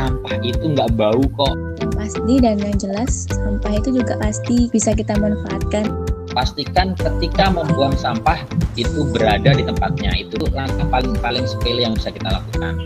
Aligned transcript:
sampah 0.00 0.40
itu 0.40 0.64
nggak 0.72 0.96
bau 0.96 1.20
kok. 1.36 1.54
Pasti 1.92 2.40
dan 2.40 2.56
yang 2.56 2.72
jelas 2.80 3.28
sampah 3.28 3.76
itu 3.76 4.00
juga 4.00 4.16
pasti 4.16 4.72
bisa 4.72 4.96
kita 4.96 5.12
manfaatkan. 5.20 5.92
Pastikan 6.32 6.96
ketika 6.96 7.52
membuang 7.52 7.92
sampah 8.00 8.40
itu 8.80 9.04
berada 9.12 9.52
di 9.52 9.60
tempatnya. 9.60 10.16
Itu 10.16 10.40
langkah 10.56 10.88
paling 10.88 11.20
paling 11.20 11.44
sepele 11.44 11.84
yang 11.84 11.92
bisa 11.92 12.08
kita 12.16 12.32
lakukan. 12.32 12.80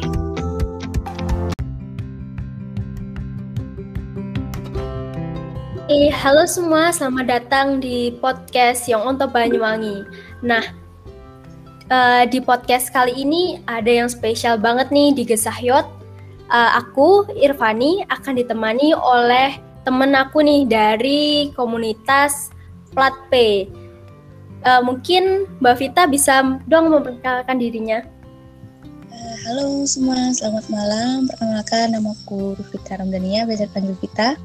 Eh, 5.87 6.11
halo 6.11 6.51
semua, 6.51 6.91
selamat 6.91 7.27
datang 7.31 7.79
di 7.79 8.11
podcast 8.19 8.91
Yang 8.91 9.15
Untuk 9.15 9.31
Banyuwangi. 9.31 10.03
Nah, 10.43 10.67
uh, 11.87 12.27
di 12.27 12.43
podcast 12.43 12.91
kali 12.91 13.15
ini 13.23 13.63
ada 13.71 14.03
yang 14.03 14.11
spesial 14.11 14.59
banget 14.59 14.91
nih 14.91 15.15
di 15.15 15.23
Gesahyot. 15.23 16.04
Uh, 16.55 16.79
aku, 16.79 17.27
Irvani, 17.35 18.07
akan 18.07 18.39
ditemani 18.39 18.95
oleh 18.95 19.59
temen 19.83 20.15
aku 20.15 20.39
nih 20.39 20.63
dari 20.63 21.51
komunitas 21.59 22.55
Plat 22.95 23.11
P. 23.27 23.67
Uh, 24.63 24.79
mungkin 24.87 25.51
Mbak 25.59 25.75
Vita 25.83 26.07
bisa 26.07 26.63
dong 26.71 26.95
memperkenalkan 26.95 27.59
dirinya. 27.59 28.07
Uh, 29.11 29.37
halo 29.51 29.83
semua, 29.83 30.31
selamat 30.31 30.71
malam. 30.71 31.27
Perkenalkan 31.27 31.91
nama 31.91 32.15
aku 32.23 32.55
Rufita 32.55 33.03
Ramdania, 33.03 33.51
biasa 33.51 33.67
panggil 33.75 33.99
Vita 33.99 34.39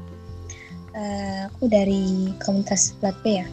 uh, 0.98 1.46
aku 1.46 1.70
dari 1.70 2.34
komunitas 2.42 2.90
Plat 2.98 3.14
P 3.22 3.38
ya. 3.38 3.46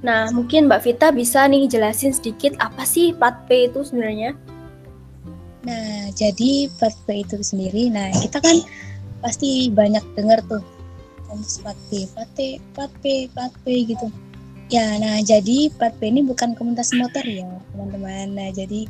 Nah, 0.00 0.32
mungkin 0.32 0.64
Mbak 0.64 0.80
Vita 0.80 1.12
bisa 1.12 1.44
nih 1.44 1.68
jelasin 1.68 2.16
sedikit 2.16 2.56
apa 2.56 2.88
sih 2.88 3.12
Plat 3.12 3.44
P 3.44 3.68
itu 3.68 3.84
sebenarnya? 3.84 4.32
Nah, 5.60 6.08
jadi 6.16 6.72
Plat 6.80 6.96
P 7.04 7.20
itu 7.20 7.36
sendiri, 7.44 7.92
nah 7.92 8.08
kita 8.16 8.40
kan 8.40 8.64
pasti 9.20 9.68
banyak 9.68 10.00
dengar 10.16 10.40
tuh 10.48 10.64
komunitas 11.28 11.60
Plat 11.60 11.78
P, 11.92 12.08
Plat 12.16 12.30
P, 12.32 12.38
Plat 12.72 12.92
P, 13.04 13.04
Plat 13.28 13.52
P 13.62 13.66
gitu. 13.84 14.08
Ya, 14.72 14.96
nah 14.96 15.20
jadi 15.20 15.68
Plat 15.76 15.92
P 16.00 16.08
ini 16.08 16.24
bukan 16.24 16.56
komunitas 16.56 16.96
motor 16.96 17.22
ya, 17.26 17.44
teman-teman. 17.76 18.32
Nah, 18.32 18.48
jadi 18.56 18.88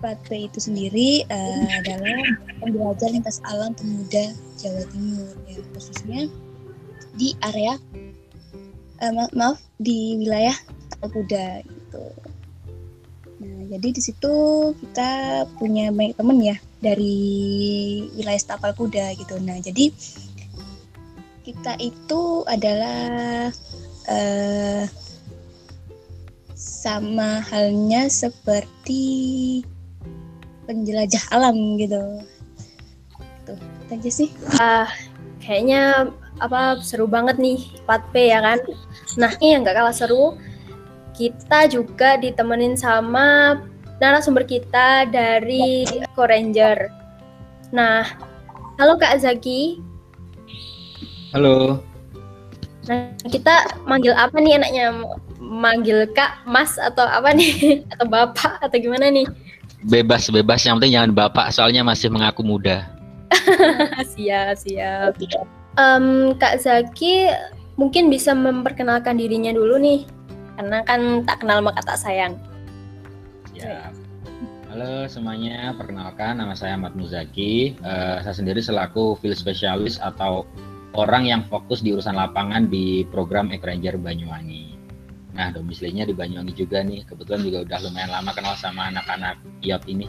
Plat 0.00 0.16
P 0.28 0.48
itu 0.48 0.60
sendiri 0.60 1.24
uh, 1.32 1.66
adalah 1.80 2.20
pembelajar 2.60 3.08
lintas 3.12 3.40
alam 3.48 3.72
pemuda 3.72 4.32
Jawa 4.60 4.84
Timur 4.92 5.32
ya 5.48 5.60
khususnya 5.72 6.20
di 7.16 7.32
area 7.40 7.80
uh, 9.00 9.12
ma 9.16 9.24
maaf 9.32 9.60
di 9.80 10.20
wilayah 10.20 10.56
Kuda 11.00 11.64
gitu. 11.64 12.02
Jadi 13.66 13.88
di 13.92 14.02
situ 14.02 14.34
kita 14.78 15.44
punya 15.58 15.90
banyak 15.90 16.14
temen 16.14 16.38
ya 16.40 16.56
dari 16.78 17.18
wilayah 18.14 18.54
Tapal 18.54 18.72
Kuda 18.72 19.12
gitu. 19.18 19.36
Nah 19.42 19.58
jadi 19.58 19.90
kita 21.42 21.78
itu 21.78 22.42
adalah 22.46 23.50
uh, 24.10 24.84
sama 26.56 27.42
halnya 27.46 28.06
seperti 28.06 29.62
penjelajah 30.66 31.22
alam 31.34 31.78
gitu. 31.78 32.02
Tuh 33.46 33.58
aja 33.90 34.10
sih. 34.10 34.30
Ah 34.58 34.90
kayaknya 35.42 36.10
apa 36.42 36.82
seru 36.82 37.06
banget 37.06 37.38
nih 37.38 37.58
4P 37.86 38.14
ya 38.30 38.38
kan? 38.42 38.58
Nah 39.16 39.30
ini 39.38 39.56
yang 39.56 39.62
gak 39.62 39.78
kalah 39.78 39.94
seru 39.94 40.36
kita 41.16 41.64
juga 41.72 42.20
ditemenin 42.20 42.76
sama 42.76 43.58
narasumber 43.98 44.44
kita 44.44 45.08
dari 45.08 45.88
Eco 45.88 46.28
Ranger. 46.28 46.92
Nah 47.72 48.04
halo 48.76 49.00
Kak 49.00 49.24
Zaki. 49.24 49.80
Halo. 51.32 51.80
Nah 52.86 53.10
kita 53.26 53.80
manggil 53.88 54.12
apa 54.12 54.36
nih 54.36 54.60
enaknya? 54.60 54.92
Manggil 55.40 56.04
Kak 56.12 56.44
Mas 56.44 56.76
atau 56.76 57.08
apa 57.08 57.32
nih? 57.32 57.80
Atau 57.96 58.06
Bapak 58.06 58.60
atau 58.60 58.76
gimana 58.76 59.08
nih? 59.08 59.24
Bebas 59.88 60.28
bebas. 60.28 60.64
Yang 60.68 60.82
penting 60.82 60.94
jangan 60.98 61.12
bapak 61.16 61.46
soalnya 61.54 61.80
masih 61.86 62.12
mengaku 62.12 62.44
muda. 62.44 62.88
Siap 64.16 64.58
siap. 64.58 65.14
Um, 65.76 66.32
kak 66.40 66.64
Zaki 66.64 67.28
mungkin 67.76 68.08
bisa 68.08 68.32
memperkenalkan 68.32 69.20
dirinya 69.20 69.52
dulu 69.52 69.76
nih 69.76 70.08
karena 70.56 70.78
kan 70.84 71.22
tak 71.28 71.44
kenal 71.44 71.60
maka 71.60 71.80
tak 71.84 72.00
sayang 72.00 72.34
ya 73.52 73.92
halo 74.72 75.06
semuanya 75.08 75.76
perkenalkan 75.76 76.40
nama 76.40 76.56
saya 76.56 76.76
Ahmad 76.76 76.96
Muzaki 76.96 77.76
uh, 77.84 78.20
saya 78.24 78.34
sendiri 78.34 78.60
selaku 78.60 79.16
field 79.20 79.36
specialist 79.36 80.00
atau 80.00 80.48
orang 80.96 81.28
yang 81.28 81.42
fokus 81.46 81.84
di 81.84 81.92
urusan 81.92 82.16
lapangan 82.16 82.72
di 82.72 83.04
program 83.08 83.52
Ekranger 83.52 84.00
Banyuwangi 84.00 84.76
Nah, 85.36 85.52
domisilinya 85.52 86.08
di 86.08 86.16
Banyuwangi 86.16 86.56
juga 86.56 86.80
nih. 86.80 87.04
Kebetulan 87.04 87.44
juga 87.44 87.58
udah 87.68 87.78
lumayan 87.84 88.10
lama 88.10 88.32
kenal 88.32 88.56
sama 88.56 88.88
anak-anak 88.88 89.36
IAP 89.60 89.84
ini. 89.92 90.08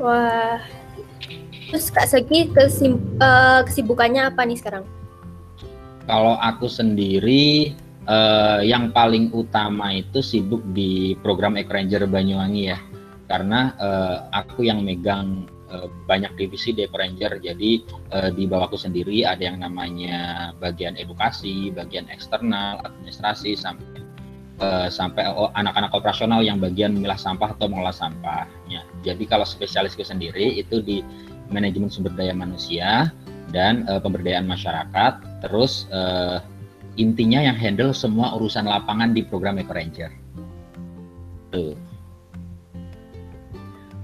Wah. 0.00 0.56
Terus 1.68 1.92
Kak 1.92 2.08
Segi 2.08 2.48
kesim, 2.48 2.96
uh, 3.20 3.60
kesibukannya 3.68 4.32
apa 4.32 4.40
nih 4.48 4.56
sekarang? 4.56 4.88
Kalau 6.08 6.40
aku 6.40 6.68
sendiri 6.68 7.76
uh, 8.08 8.60
yang 8.64 8.92
paling 8.92 9.32
utama 9.32 9.92
itu 9.94 10.20
sibuk 10.20 10.62
di 10.72 11.16
program 11.20 11.56
Eco 11.56 11.74
Banyuwangi 12.08 12.62
ya. 12.68 12.78
Karena 13.24 13.72
uh, 13.80 14.16
aku 14.36 14.68
yang 14.68 14.84
megang 14.84 15.48
uh, 15.72 15.88
banyak 16.04 16.36
divisi 16.36 16.76
di 16.76 16.84
Eco 16.84 17.00
Jadi 17.40 17.84
uh, 18.12 18.30
di 18.30 18.44
bawahku 18.44 18.76
sendiri 18.76 19.24
ada 19.24 19.42
yang 19.48 19.64
namanya 19.64 20.52
bagian 20.60 20.96
edukasi, 21.00 21.72
bagian 21.72 22.08
eksternal, 22.12 22.84
administrasi 22.84 23.56
sampai 23.56 24.04
uh, 24.60 24.88
sampai 24.92 25.24
anak-anak 25.56 25.90
operasional 25.96 26.44
yang 26.44 26.60
bagian 26.60 26.94
memilah 26.94 27.18
sampah 27.18 27.56
atau 27.56 27.66
mengolah 27.66 27.94
sampah. 27.94 28.46
Ya. 28.68 28.84
Jadi 29.02 29.24
kalau 29.26 29.48
spesialisku 29.48 30.04
sendiri 30.04 30.60
itu 30.60 30.84
di 30.84 31.00
manajemen 31.48 31.92
sumber 31.92 32.12
daya 32.16 32.36
manusia 32.36 33.10
dan 33.50 33.86
uh, 33.88 33.98
pemberdayaan 33.98 34.46
masyarakat. 34.46 35.12
Terus 35.44 35.88
uh, 35.92 36.40
intinya 36.94 37.42
yang 37.42 37.58
handle 37.58 37.90
semua 37.90 38.34
urusan 38.38 38.66
lapangan 38.66 39.10
di 39.14 39.26
program 39.26 39.58
Eco 39.58 39.74
Ranger. 39.74 40.10
Tuh. 41.50 41.74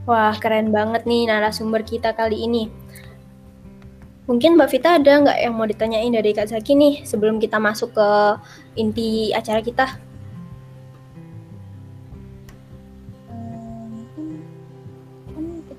Wah 0.08 0.34
keren 0.38 0.74
banget 0.74 1.06
nih 1.06 1.30
narasumber 1.30 1.86
kita 1.86 2.10
kali 2.16 2.46
ini. 2.46 2.66
Mungkin 4.26 4.54
Mbak 4.54 4.70
Vita 4.70 4.94
ada 4.94 5.12
nggak 5.26 5.38
yang 5.42 5.54
mau 5.58 5.66
ditanyain 5.66 6.14
dari 6.14 6.30
Kak 6.30 6.54
Zaki 6.54 6.78
nih 6.78 6.94
sebelum 7.02 7.42
kita 7.42 7.58
masuk 7.58 7.94
ke 7.94 8.08
inti 8.78 9.34
acara 9.34 9.58
kita? 9.58 9.98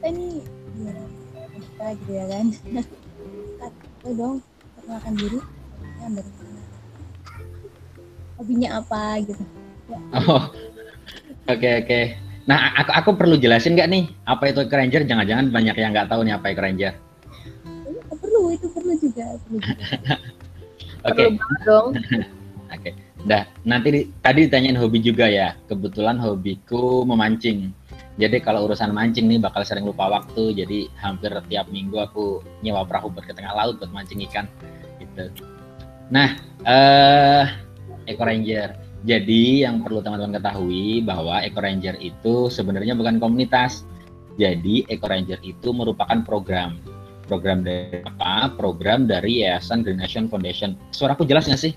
kita 0.02 0.18
nih 0.18 0.42
gimana 0.74 1.02
kita 1.62 1.86
gitu 1.94 2.12
ya 2.18 2.26
kan 2.26 2.46
kita 4.02 4.10
dong 4.18 4.42
perkenalkan 4.74 5.14
diri 5.14 5.40
ya 6.02 6.08
dari 6.10 6.51
hobinya 8.42 8.82
apa 8.82 9.22
gitu 9.22 9.44
ya. 9.86 9.98
oh 10.18 10.26
oke 10.26 10.42
okay, 11.46 11.86
oke 11.86 11.86
okay. 11.86 12.04
nah 12.50 12.74
aku 12.82 12.92
aku 12.92 13.10
perlu 13.22 13.36
jelasin 13.38 13.78
nggak 13.78 13.90
nih 13.94 14.04
apa 14.26 14.50
itu 14.50 14.66
Ranger 14.66 15.06
jangan-jangan 15.06 15.54
banyak 15.54 15.76
yang 15.78 15.94
nggak 15.94 16.10
tahu 16.10 16.26
nih 16.26 16.34
apa 16.34 16.50
itu 16.50 16.62
Ranger 16.66 16.94
oh, 18.10 18.18
perlu 18.18 18.42
itu 18.58 18.68
perlu 18.74 18.94
juga 18.98 19.26
perlu 19.46 19.60
oke 21.08 21.14
okay. 21.14 21.28
dong 21.62 21.88
oke 22.74 22.82
okay. 22.82 22.94
Dah, 23.22 23.46
nanti 23.70 23.88
di, 23.94 24.02
tadi 24.26 24.50
ditanyain 24.50 24.78
hobi 24.78 24.98
juga 24.98 25.30
ya. 25.30 25.54
Kebetulan 25.70 26.18
hobiku 26.18 27.06
memancing. 27.06 27.70
Jadi 28.18 28.42
kalau 28.42 28.66
urusan 28.66 28.90
mancing 28.92 29.30
nih 29.30 29.38
bakal 29.38 29.62
sering 29.62 29.86
lupa 29.86 30.10
waktu. 30.10 30.58
Jadi 30.58 30.90
hampir 30.98 31.30
tiap 31.46 31.70
minggu 31.70 32.02
aku 32.02 32.42
nyewa 32.66 32.82
perahu 32.90 33.14
buat 33.14 33.30
ke 33.30 33.34
tengah 33.38 33.54
laut 33.54 33.78
buat 33.78 33.94
mancing 33.94 34.26
ikan. 34.26 34.50
Gitu. 34.98 35.30
Nah, 36.10 36.34
eh 36.66 37.46
Eco 38.12 38.24
Ranger. 38.28 38.76
Jadi 39.02 39.66
yang 39.66 39.82
perlu 39.82 40.04
teman-teman 40.06 40.38
ketahui 40.38 41.02
bahwa 41.02 41.42
Eco 41.42 41.64
Ranger 41.64 41.98
itu 41.98 42.52
sebenarnya 42.52 42.94
bukan 42.94 43.18
komunitas. 43.18 43.88
Jadi 44.38 44.86
Eco 44.88 45.10
Ranger 45.10 45.42
itu 45.42 45.74
merupakan 45.74 46.22
program. 46.22 46.78
Program 47.26 47.64
dari 47.64 48.04
apa? 48.04 48.52
Program 48.54 49.08
dari 49.08 49.42
Yayasan 49.42 49.82
Green 49.88 50.04
Nation 50.04 50.28
Foundation. 50.28 50.76
Suaraku 50.92 51.24
jelas 51.24 51.48
nggak 51.48 51.62
sih? 51.62 51.74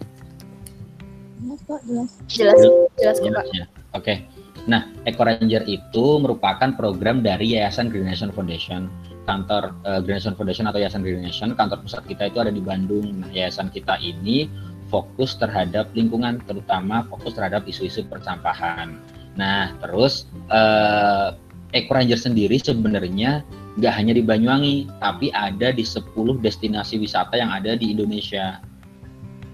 Jelas 1.45 1.61
kok, 1.65 1.81
jelas. 1.87 2.11
Jelas, 2.27 2.59
jelas, 2.99 3.19
jelas 3.23 3.47
ya. 3.55 3.65
Oke. 3.95 4.03
Okay. 4.03 4.17
Nah, 4.65 4.89
Eco 5.05 5.29
Ranger 5.29 5.69
itu 5.69 6.05
merupakan 6.21 6.73
program 6.73 7.21
dari 7.21 7.53
Yayasan 7.53 7.93
Green 7.93 8.09
Nation 8.09 8.33
Foundation. 8.33 8.89
Kantor 9.25 9.73
uh, 9.89 10.01
Green 10.05 10.21
Nation 10.21 10.37
Foundation 10.37 10.69
atau 10.69 10.81
Yayasan 10.81 11.01
Green 11.01 11.25
Nation, 11.25 11.57
kantor 11.57 11.81
pusat 11.81 12.05
kita 12.05 12.29
itu 12.29 12.39
ada 12.45 12.53
di 12.53 12.61
Bandung. 12.61 13.25
Nah, 13.25 13.33
yayasan 13.33 13.73
kita 13.73 13.97
ini 14.05 14.49
fokus 14.95 15.35
terhadap 15.35 15.91
lingkungan, 15.99 16.39
terutama 16.47 17.03
fokus 17.11 17.35
terhadap 17.35 17.67
isu-isu 17.67 18.07
persampahan. 18.07 18.95
Nah, 19.35 19.75
terus 19.83 20.31
uh, 20.55 21.35
Eco 21.75 21.99
Ranger 21.99 22.15
sendiri 22.15 22.63
sebenarnya 22.63 23.43
nggak 23.75 23.95
hanya 23.99 24.15
di 24.15 24.23
Banyuwangi, 24.23 24.87
tapi 25.03 25.35
ada 25.35 25.75
di 25.75 25.83
10 25.83 26.15
destinasi 26.39 27.03
wisata 27.03 27.35
yang 27.35 27.51
ada 27.51 27.75
di 27.75 27.91
Indonesia. 27.91 28.63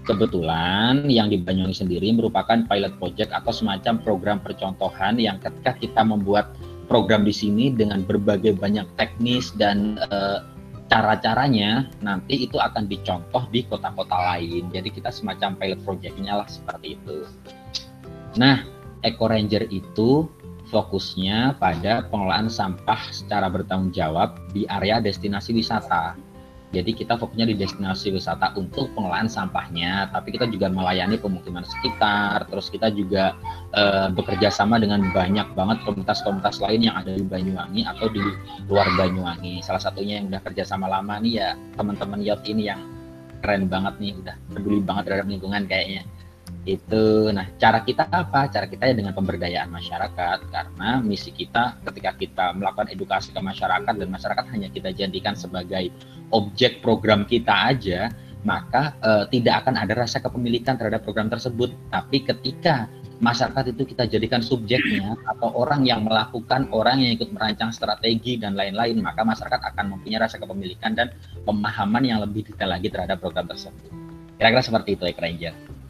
Kebetulan 0.05 1.09
yang 1.09 1.33
di 1.33 1.41
Banyuwangi 1.41 1.81
sendiri 1.81 2.13
merupakan 2.13 2.61
pilot 2.69 2.93
project 3.01 3.33
atau 3.33 3.49
semacam 3.49 3.97
program 4.05 4.37
percontohan 4.37 5.17
yang 5.17 5.41
ketika 5.41 5.73
kita 5.81 6.01
membuat 6.05 6.53
program 6.85 7.25
di 7.25 7.33
sini 7.33 7.73
dengan 7.73 8.05
berbagai 8.05 8.53
banyak 8.61 8.85
teknis 9.01 9.49
dan 9.57 9.97
uh, 10.13 10.45
cara-caranya 10.91 11.87
nanti 12.03 12.43
itu 12.43 12.59
akan 12.59 12.83
dicontoh 12.91 13.47
di 13.47 13.63
kota-kota 13.63 14.35
lain. 14.35 14.67
Jadi 14.75 14.91
kita 14.91 15.07
semacam 15.07 15.55
pilot 15.55 15.79
projectnya 15.87 16.43
lah 16.43 16.47
seperti 16.51 16.99
itu. 16.99 17.23
Nah, 18.35 18.67
Eco 18.99 19.31
Ranger 19.31 19.71
itu 19.71 20.27
fokusnya 20.67 21.55
pada 21.55 22.11
pengelolaan 22.11 22.51
sampah 22.51 23.07
secara 23.15 23.47
bertanggung 23.47 23.95
jawab 23.95 24.35
di 24.51 24.67
area 24.67 24.99
destinasi 24.99 25.55
wisata. 25.55 26.19
Jadi 26.71 26.95
kita 26.95 27.19
fokusnya 27.19 27.51
di 27.51 27.55
destinasi 27.59 28.15
wisata 28.15 28.55
untuk 28.55 28.87
pengelolaan 28.95 29.27
sampahnya, 29.27 30.07
tapi 30.15 30.31
kita 30.31 30.47
juga 30.47 30.71
melayani 30.71 31.19
pemukiman 31.19 31.67
sekitar. 31.67 32.47
Terus 32.47 32.71
kita 32.71 32.87
juga 32.95 33.35
e, 33.75 33.83
bekerja 34.15 34.47
sama 34.47 34.79
dengan 34.79 35.03
banyak 35.11 35.51
banget 35.51 35.83
komunitas-komunitas 35.83 36.63
lain 36.63 36.87
yang 36.87 36.95
ada 36.95 37.11
di 37.11 37.27
Banyuwangi 37.27 37.83
atau 37.83 38.07
di 38.07 38.23
luar 38.71 38.87
Banyuwangi. 38.95 39.59
Salah 39.59 39.83
satunya 39.83 40.23
yang 40.23 40.31
udah 40.31 40.41
kerja 40.47 40.63
sama 40.63 40.87
lama 40.87 41.19
nih 41.19 41.43
ya 41.43 41.49
teman-teman 41.75 42.23
yacht 42.23 42.47
ini 42.47 42.71
yang 42.71 42.79
keren 43.43 43.67
banget 43.67 43.99
nih, 43.99 44.11
udah 44.15 44.35
peduli 44.55 44.79
banget 44.79 45.03
terhadap 45.11 45.27
lingkungan 45.27 45.65
kayaknya 45.67 46.07
itu 46.65 47.33
nah 47.33 47.49
cara 47.57 47.81
kita 47.81 48.05
apa? 48.09 48.45
Cara 48.53 48.69
kita 48.69 48.85
ya 48.89 48.93
dengan 48.93 49.17
pemberdayaan 49.17 49.69
masyarakat. 49.73 50.39
Karena 50.53 51.01
misi 51.01 51.33
kita 51.33 51.81
ketika 51.89 52.11
kita 52.13 52.45
melakukan 52.53 52.93
edukasi 52.93 53.33
ke 53.33 53.41
masyarakat 53.41 53.93
dan 53.97 54.09
masyarakat 54.09 54.45
hanya 54.53 54.69
kita 54.69 54.93
jadikan 54.93 55.33
sebagai 55.33 55.89
objek 56.29 56.79
program 56.85 57.25
kita 57.25 57.73
aja 57.73 58.13
maka 58.41 58.97
uh, 59.05 59.29
tidak 59.29 59.65
akan 59.65 59.77
ada 59.77 59.93
rasa 59.93 60.17
kepemilikan 60.17 60.77
terhadap 60.77 61.05
program 61.05 61.29
tersebut. 61.29 61.73
Tapi 61.93 62.25
ketika 62.25 62.89
masyarakat 63.21 63.77
itu 63.77 63.93
kita 63.93 64.09
jadikan 64.09 64.41
subjeknya 64.41 65.13
atau 65.29 65.53
orang 65.53 65.85
yang 65.85 66.01
melakukan 66.01 66.65
orang 66.73 67.05
yang 67.05 67.21
ikut 67.21 67.29
merancang 67.29 67.69
strategi 67.69 68.41
dan 68.41 68.57
lain-lain 68.57 68.97
maka 68.97 69.21
masyarakat 69.21 69.61
akan 69.61 69.93
mempunyai 69.93 70.25
rasa 70.25 70.41
kepemilikan 70.41 70.97
dan 70.97 71.13
pemahaman 71.45 72.01
yang 72.01 72.17
lebih 72.17 72.49
detail 72.49 72.73
lagi 72.73 72.89
terhadap 72.89 73.21
program 73.21 73.45
tersebut. 73.45 73.93
Kira-kira 74.41 74.65
seperti 74.65 74.97
itu 74.97 75.05
ya 75.05 75.13
Ranger. 75.21 75.80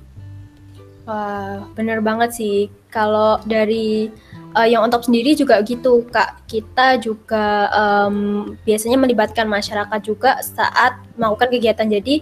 Wah, 1.02 1.66
bener 1.74 1.98
banget 2.06 2.30
sih. 2.38 2.70
Kalau 2.94 3.42
dari 3.48 4.12
uh, 4.54 4.68
yang 4.68 4.86
on 4.86 4.92
top 4.94 5.08
sendiri 5.10 5.34
juga 5.34 5.58
gitu, 5.66 6.06
Kak. 6.14 6.46
Kita 6.46 7.02
juga 7.02 7.72
um, 7.74 8.54
biasanya 8.62 9.02
melibatkan 9.02 9.50
masyarakat 9.50 10.00
juga 10.06 10.38
saat 10.46 11.02
melakukan 11.18 11.50
kegiatan. 11.50 11.88
Jadi 11.90 12.22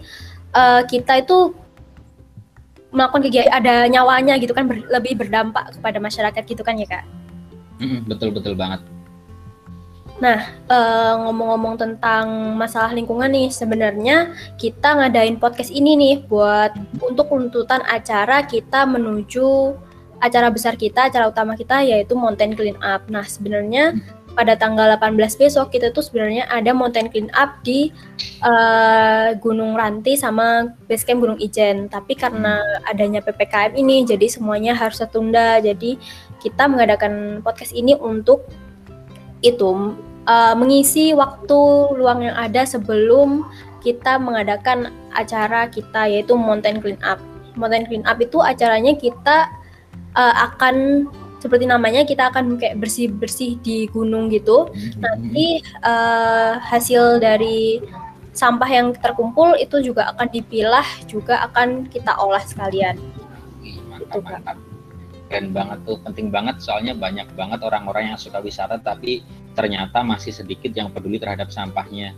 uh, 0.56 0.82
kita 0.88 1.20
itu 1.20 1.52
melakukan 2.90 3.22
kegiatan 3.28 3.54
ada 3.54 3.86
nyawanya 3.86 4.40
gitu 4.42 4.56
kan 4.56 4.66
ber, 4.66 4.82
lebih 4.90 5.20
berdampak 5.20 5.76
kepada 5.78 5.98
masyarakat 6.00 6.44
gitu 6.48 6.62
kan 6.64 6.80
ya, 6.80 6.88
Kak? 6.88 7.06
Mm 7.84 7.88
-mm, 7.88 8.00
betul 8.08 8.32
betul 8.32 8.56
banget. 8.56 8.80
Nah, 10.20 10.52
uh, 10.68 11.14
ngomong-ngomong 11.24 11.80
tentang 11.80 12.56
masalah 12.60 12.92
lingkungan 12.92 13.32
nih, 13.32 13.48
sebenarnya 13.56 14.36
kita 14.60 15.00
ngadain 15.00 15.40
podcast 15.40 15.72
ini 15.72 15.96
nih 15.96 16.16
buat 16.28 16.76
untuk 17.00 17.32
tuntutan 17.32 17.80
acara 17.88 18.44
kita 18.44 18.84
menuju 18.84 19.80
acara 20.20 20.52
besar 20.52 20.76
kita, 20.76 21.08
acara 21.08 21.32
utama 21.32 21.56
kita 21.56 21.80
yaitu 21.88 22.20
Mountain 22.20 22.52
Clean 22.60 22.76
Up. 22.84 23.08
Nah, 23.08 23.24
sebenarnya 23.24 23.96
pada 24.36 24.60
tanggal 24.60 24.92
18 25.00 25.40
besok 25.40 25.72
kita 25.72 25.96
tuh 25.96 26.04
sebenarnya 26.04 26.52
ada 26.52 26.76
Mountain 26.76 27.08
Clean 27.08 27.32
Up 27.32 27.64
di 27.64 27.88
uh, 28.44 29.32
Gunung 29.40 29.80
Ranti 29.80 30.20
sama 30.20 30.68
Basecamp 30.92 31.24
Gunung 31.24 31.40
Ijen. 31.40 31.88
Tapi 31.88 32.20
karena 32.20 32.60
adanya 32.92 33.24
PPKM 33.24 33.80
ini 33.80 34.04
jadi 34.04 34.28
semuanya 34.28 34.76
harus 34.76 35.00
tertunda. 35.00 35.64
Jadi 35.64 35.96
kita 36.44 36.68
mengadakan 36.68 37.40
podcast 37.40 37.72
ini 37.72 37.96
untuk 37.96 38.44
itu 39.40 39.96
uh, 40.30 40.54
mengisi 40.54 41.12
waktu 41.18 41.60
luang 41.98 42.22
yang 42.22 42.38
ada 42.38 42.64
sebelum 42.64 43.50
kita 43.82 44.22
mengadakan 44.22 44.94
acara 45.18 45.66
kita 45.68 46.06
yaitu 46.06 46.38
Mountain 46.38 46.80
Clean 46.80 47.02
Up. 47.02 47.18
Mountain 47.58 47.90
Clean 47.90 48.06
Up 48.06 48.22
itu 48.22 48.38
acaranya 48.38 48.94
kita 48.94 49.50
uh, 50.14 50.36
akan 50.52 51.10
seperti 51.40 51.66
namanya 51.66 52.04
kita 52.04 52.30
akan 52.30 52.60
kayak 52.60 52.78
bersih-bersih 52.84 53.58
di 53.64 53.88
gunung 53.90 54.28
gitu. 54.30 54.68
Mm-hmm. 54.70 55.00
Nanti 55.02 55.48
uh, 55.82 56.60
hasil 56.60 57.24
dari 57.24 57.80
sampah 58.36 58.70
yang 58.70 58.88
terkumpul 58.94 59.56
itu 59.58 59.82
juga 59.82 60.12
akan 60.14 60.28
dipilah 60.30 60.86
juga 61.10 61.44
akan 61.50 61.88
kita 61.88 62.14
olah 62.20 62.44
sekalian. 62.44 63.00
Mantap, 63.90 64.22
mantap. 64.24 64.69
Keren 65.30 65.54
banget 65.54 65.86
tuh, 65.86 66.02
penting 66.02 66.34
banget 66.34 66.58
soalnya 66.58 66.98
banyak 66.98 67.30
banget 67.38 67.62
orang-orang 67.62 68.14
yang 68.14 68.18
suka 68.18 68.42
wisata 68.42 68.82
tapi 68.82 69.22
ternyata 69.54 70.02
masih 70.02 70.34
sedikit 70.34 70.74
yang 70.74 70.90
peduli 70.90 71.22
terhadap 71.22 71.54
sampahnya. 71.54 72.18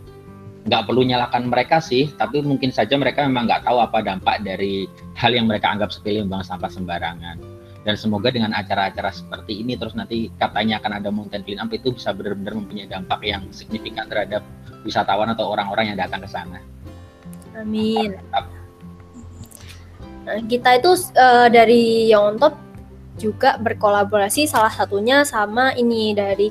Nggak 0.64 0.88
perlu 0.88 1.04
nyalakan 1.04 1.52
mereka 1.52 1.76
sih, 1.82 2.08
tapi 2.16 2.40
mungkin 2.40 2.72
saja 2.72 2.96
mereka 2.96 3.26
memang 3.28 3.44
nggak 3.44 3.68
tahu 3.68 3.84
apa 3.84 4.00
dampak 4.00 4.40
dari 4.40 4.88
hal 5.12 5.36
yang 5.36 5.44
mereka 5.44 5.68
anggap 5.68 5.92
sepele 5.92 6.24
membuang 6.24 6.46
sampah 6.46 6.72
sembarangan. 6.72 7.36
Dan 7.82 7.98
semoga 7.98 8.30
dengan 8.30 8.54
acara-acara 8.54 9.10
seperti 9.10 9.58
ini 9.58 9.74
terus 9.74 9.92
nanti 9.98 10.30
katanya 10.38 10.78
akan 10.78 11.02
ada 11.02 11.10
mountain 11.10 11.42
clean 11.42 11.58
up 11.58 11.68
itu 11.74 11.90
bisa 11.90 12.14
benar-benar 12.14 12.54
mempunyai 12.54 12.86
dampak 12.86 13.20
yang 13.26 13.42
signifikan 13.50 14.06
terhadap 14.06 14.46
wisatawan 14.86 15.34
atau 15.34 15.50
orang-orang 15.50 15.92
yang 15.92 15.98
datang 15.98 16.22
ke 16.22 16.30
sana. 16.30 16.62
Amin. 17.58 18.16
Nah, 20.22 20.38
kita 20.46 20.78
itu 20.78 20.90
uh, 21.18 21.50
dari 21.50 22.06
Young 22.06 22.38
Top 22.38 22.54
juga 23.20 23.60
berkolaborasi 23.60 24.48
salah 24.48 24.72
satunya 24.72 25.24
sama 25.26 25.76
ini 25.76 26.16
dari 26.16 26.48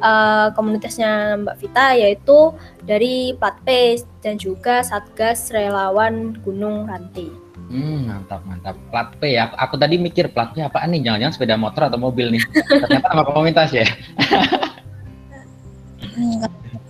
uh, 0.00 0.52
komunitasnya 0.54 1.40
Mbak 1.42 1.56
Vita 1.58 1.86
yaitu 1.96 2.52
dari 2.86 3.34
Platpace 3.38 4.06
dan 4.22 4.38
juga 4.38 4.82
Satgas 4.86 5.50
Relawan 5.50 6.38
Gunung 6.46 6.86
Ranti. 6.86 7.46
Hmm, 7.66 8.06
mantap 8.06 8.46
mantap. 8.46 8.78
Plat 8.94 9.10
P 9.18 9.34
ya. 9.34 9.50
Aku, 9.50 9.58
aku 9.58 9.74
tadi 9.82 9.98
mikir 9.98 10.30
plat 10.30 10.54
P 10.54 10.62
apaan 10.62 10.94
nih? 10.94 11.02
Jangan-jangan 11.02 11.34
sepeda 11.34 11.58
motor 11.58 11.90
atau 11.90 11.98
mobil 11.98 12.30
nih. 12.30 12.42
Ternyata 12.62 13.10
nama 13.10 13.26
komunitas 13.26 13.74
ya. 13.74 13.86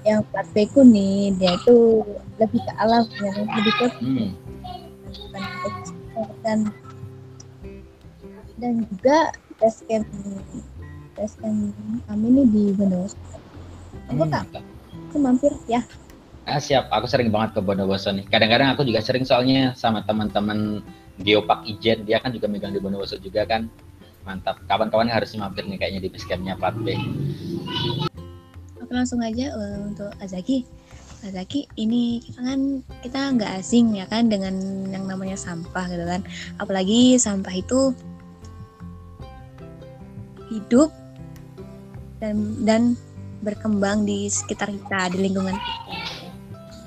yang 0.06 0.22
plat 0.30 0.46
P 0.54 0.70
nih 0.70 1.34
dia 1.34 1.50
itu 1.58 2.06
lebih 2.38 2.60
ke 2.62 2.72
alam 2.78 3.02
ya, 3.10 3.32
lebih 3.42 3.74
ke 3.74 3.86
hmm. 3.98 4.28
dan 6.46 6.70
dan 8.56 8.84
juga 8.88 9.32
basecamp 9.60 10.04
kan 11.16 11.56
kami 12.12 12.26
nih 12.28 12.46
di 12.52 12.62
Bondowoso. 12.76 13.16
Aku 14.12 14.28
hmm. 14.28 14.32
kak, 14.32 14.44
aku 15.08 15.16
mampir 15.16 15.52
ya. 15.64 15.80
Ah, 16.46 16.62
siap, 16.62 16.86
aku 16.92 17.08
sering 17.08 17.32
banget 17.32 17.56
ke 17.56 17.60
Bondowoso 17.64 18.12
nih. 18.12 18.28
Kadang-kadang 18.28 18.76
aku 18.76 18.84
juga 18.84 19.00
sering 19.00 19.24
soalnya 19.24 19.72
sama 19.74 20.04
teman-teman 20.04 20.84
Geopark 21.24 21.64
Ijen, 21.64 22.04
dia 22.04 22.20
kan 22.20 22.30
juga 22.30 22.46
megang 22.46 22.76
di 22.76 22.78
Bondowoso 22.78 23.16
juga 23.16 23.48
kan. 23.48 23.66
Mantap, 24.28 24.60
kawan-kawan 24.68 25.08
harus 25.08 25.32
mampir 25.38 25.64
nih 25.64 25.78
kayaknya 25.80 26.00
di 26.04 26.10
basecampnya 26.12 26.58
plat 26.58 26.76
B. 26.82 26.98
Oke 28.82 28.92
langsung 28.92 29.22
aja 29.22 29.54
uh, 29.54 29.90
untuk 29.90 30.12
Azaki. 30.22 30.66
Azaki, 31.24 31.66
ini 31.80 32.22
kita 32.22 32.40
kan 32.44 32.60
kita 33.02 33.20
nggak 33.34 33.52
asing 33.58 33.98
ya 33.98 34.06
kan 34.06 34.28
dengan 34.30 34.54
yang 34.92 35.08
namanya 35.08 35.34
sampah 35.34 35.88
gitu 35.88 36.04
kan. 36.06 36.22
Apalagi 36.62 37.18
sampah 37.18 37.54
itu 37.54 37.96
hidup 40.56 40.88
dan 42.18 42.56
dan 42.64 42.82
berkembang 43.44 44.08
di 44.08 44.26
sekitar 44.32 44.72
kita 44.72 45.12
di 45.12 45.28
lingkungan 45.28 45.52
kita. 45.52 45.84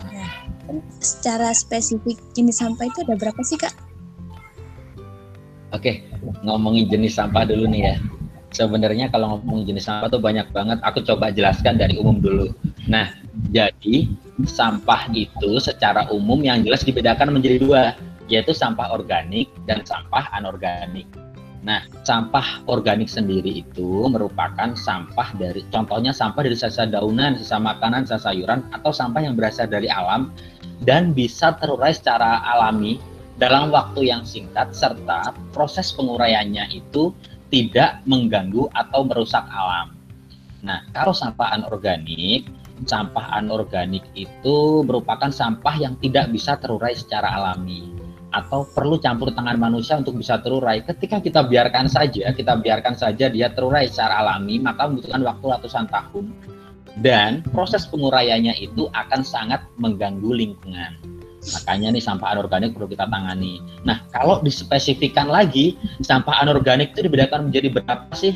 Nah, 0.09 0.31
secara 0.97 1.53
spesifik 1.53 2.17
jenis 2.33 2.59
sampah 2.59 2.89
itu 2.89 3.05
ada 3.05 3.15
berapa 3.15 3.41
sih 3.45 3.55
kak? 3.61 3.73
Oke, 5.69 6.01
ngomongin 6.41 6.89
jenis 6.89 7.13
sampah 7.13 7.45
dulu 7.45 7.69
nih 7.69 7.93
ya. 7.93 7.95
Sebenarnya 8.49 9.13
kalau 9.13 9.37
ngomongin 9.37 9.77
jenis 9.77 9.85
sampah 9.85 10.09
tuh 10.09 10.17
banyak 10.17 10.49
banget. 10.49 10.81
Aku 10.81 11.05
coba 11.05 11.29
jelaskan 11.29 11.77
dari 11.77 12.01
umum 12.01 12.17
dulu. 12.17 12.49
Nah, 12.89 13.13
jadi 13.53 14.09
sampah 14.49 15.13
itu 15.13 15.61
secara 15.61 16.09
umum 16.09 16.41
yang 16.41 16.65
jelas 16.65 16.81
dibedakan 16.81 17.37
menjadi 17.37 17.61
dua, 17.61 17.83
yaitu 18.25 18.49
sampah 18.57 18.89
organik 18.89 19.53
dan 19.69 19.85
sampah 19.85 20.25
anorganik. 20.33 21.05
Nah, 21.59 21.83
sampah 22.07 22.63
organik 22.71 23.11
sendiri 23.11 23.67
itu 23.67 24.07
merupakan 24.07 24.71
sampah 24.79 25.35
dari 25.35 25.67
contohnya 25.67 26.15
sampah 26.15 26.39
dari 26.47 26.55
sisa 26.55 26.87
daunan, 26.87 27.35
sisa 27.35 27.59
makanan, 27.59 28.07
sisa 28.07 28.31
sayuran 28.31 28.63
atau 28.71 28.95
sampah 28.95 29.27
yang 29.27 29.35
berasal 29.35 29.67
dari 29.67 29.91
alam 29.91 30.31
dan 30.87 31.11
bisa 31.11 31.59
terurai 31.59 31.91
secara 31.91 32.39
alami 32.47 32.95
dalam 33.35 33.75
waktu 33.75 34.07
yang 34.07 34.23
singkat 34.23 34.71
serta 34.71 35.35
proses 35.51 35.91
penguraiannya 35.91 36.71
itu 36.71 37.11
tidak 37.51 37.99
mengganggu 38.07 38.71
atau 38.71 39.03
merusak 39.03 39.43
alam. 39.51 39.99
Nah, 40.63 40.87
kalau 40.95 41.11
sampah 41.11 41.59
anorganik, 41.59 42.47
sampah 42.87 43.35
anorganik 43.35 44.07
itu 44.15 44.87
merupakan 44.87 45.27
sampah 45.27 45.75
yang 45.75 45.99
tidak 45.99 46.31
bisa 46.31 46.55
terurai 46.55 46.95
secara 46.95 47.35
alami 47.35 47.98
atau 48.29 48.65
perlu 48.65 49.01
campur 49.01 49.33
tangan 49.33 49.57
manusia 49.57 49.97
untuk 49.97 50.17
bisa 50.17 50.37
terurai. 50.41 50.85
Ketika 50.85 51.17
kita 51.21 51.45
biarkan 51.49 51.89
saja, 51.89 52.29
kita 52.29 52.57
biarkan 52.61 52.93
saja 52.93 53.29
dia 53.29 53.47
terurai 53.49 53.89
secara 53.89 54.21
alami, 54.21 54.61
maka 54.61 54.85
membutuhkan 54.85 55.21
waktu 55.25 55.45
ratusan 55.49 55.85
tahun 55.89 56.25
dan 57.01 57.41
proses 57.53 57.85
penguraiannya 57.89 58.57
itu 58.59 58.89
akan 58.91 59.21
sangat 59.21 59.63
mengganggu 59.77 60.29
lingkungan. 60.29 60.97
Makanya 61.39 61.95
nih 61.95 62.03
sampah 62.03 62.35
anorganik 62.35 62.75
perlu 62.75 62.91
kita 62.91 63.07
tangani. 63.07 63.63
Nah, 63.87 64.03
kalau 64.11 64.43
dispesifikkan 64.43 65.31
lagi, 65.31 65.79
sampah 66.03 66.43
anorganik 66.43 66.91
itu 66.91 67.07
dibedakan 67.07 67.47
menjadi 67.47 67.79
berapa 67.79 68.11
sih? 68.11 68.35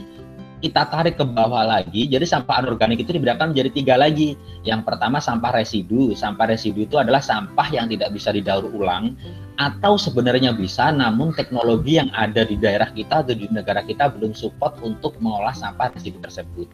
Kita 0.63 0.88
tarik 0.88 1.20
ke 1.20 1.27
bawah 1.27 1.67
lagi, 1.67 2.08
jadi 2.08 2.24
sampah 2.24 2.63
anorganik 2.63 3.03
itu 3.03 3.12
dibedakan 3.12 3.51
menjadi 3.51 3.70
tiga 3.75 3.96
lagi. 4.00 4.39
Yang 4.63 4.88
pertama 4.88 5.20
sampah 5.20 5.60
residu. 5.60 6.15
Sampah 6.15 6.55
residu 6.55 6.88
itu 6.88 6.96
adalah 6.96 7.20
sampah 7.20 7.67
yang 7.67 7.91
tidak 7.91 8.15
bisa 8.15 8.32
didaur 8.32 8.72
ulang 8.72 9.12
atau 9.60 10.00
sebenarnya 10.00 10.55
bisa, 10.55 10.88
namun 10.96 11.36
teknologi 11.36 12.00
yang 12.00 12.08
ada 12.15 12.48
di 12.48 12.55
daerah 12.55 12.88
kita 12.96 13.27
atau 13.27 13.36
di 13.36 13.51
negara 13.51 13.84
kita 13.84 14.08
belum 14.15 14.32
support 14.32 14.79
untuk 14.79 15.20
mengolah 15.20 15.51
sampah 15.51 15.91
residu 15.91 16.24
tersebut. 16.24 16.72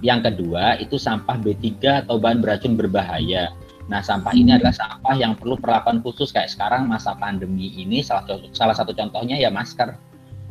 Yang 0.00 0.32
kedua 0.32 0.80
itu 0.80 0.96
sampah 0.96 1.36
B3 1.36 2.08
atau 2.08 2.16
bahan 2.16 2.40
beracun 2.40 2.80
berbahaya. 2.80 3.52
Nah, 3.92 4.00
sampah 4.00 4.32
ini 4.32 4.56
adalah 4.56 4.72
sampah 4.72 5.14
yang 5.14 5.36
perlu 5.36 5.60
perlakuan 5.60 6.00
khusus 6.00 6.32
kayak 6.32 6.48
sekarang 6.48 6.88
masa 6.88 7.12
pandemi 7.20 7.76
ini 7.76 8.00
salah 8.00 8.24
satu 8.24 8.48
salah 8.56 8.72
satu 8.72 8.96
contohnya 8.96 9.36
ya 9.36 9.52
masker. 9.52 9.94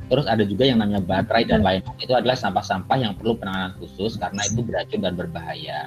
Terus 0.05 0.25
ada 0.25 0.41
juga 0.45 0.65
yang 0.65 0.81
namanya 0.81 1.01
baterai 1.01 1.45
dan 1.45 1.61
lain 1.61 1.75
lain 1.75 1.83
itu 1.99 2.13
adalah 2.15 2.37
sampah-sampah 2.39 2.97
yang 2.97 3.13
perlu 3.19 3.35
penanganan 3.35 3.75
khusus 3.83 4.15
karena 4.15 4.41
itu 4.47 4.63
beracun 4.63 4.99
dan 5.03 5.13
berbahaya. 5.19 5.79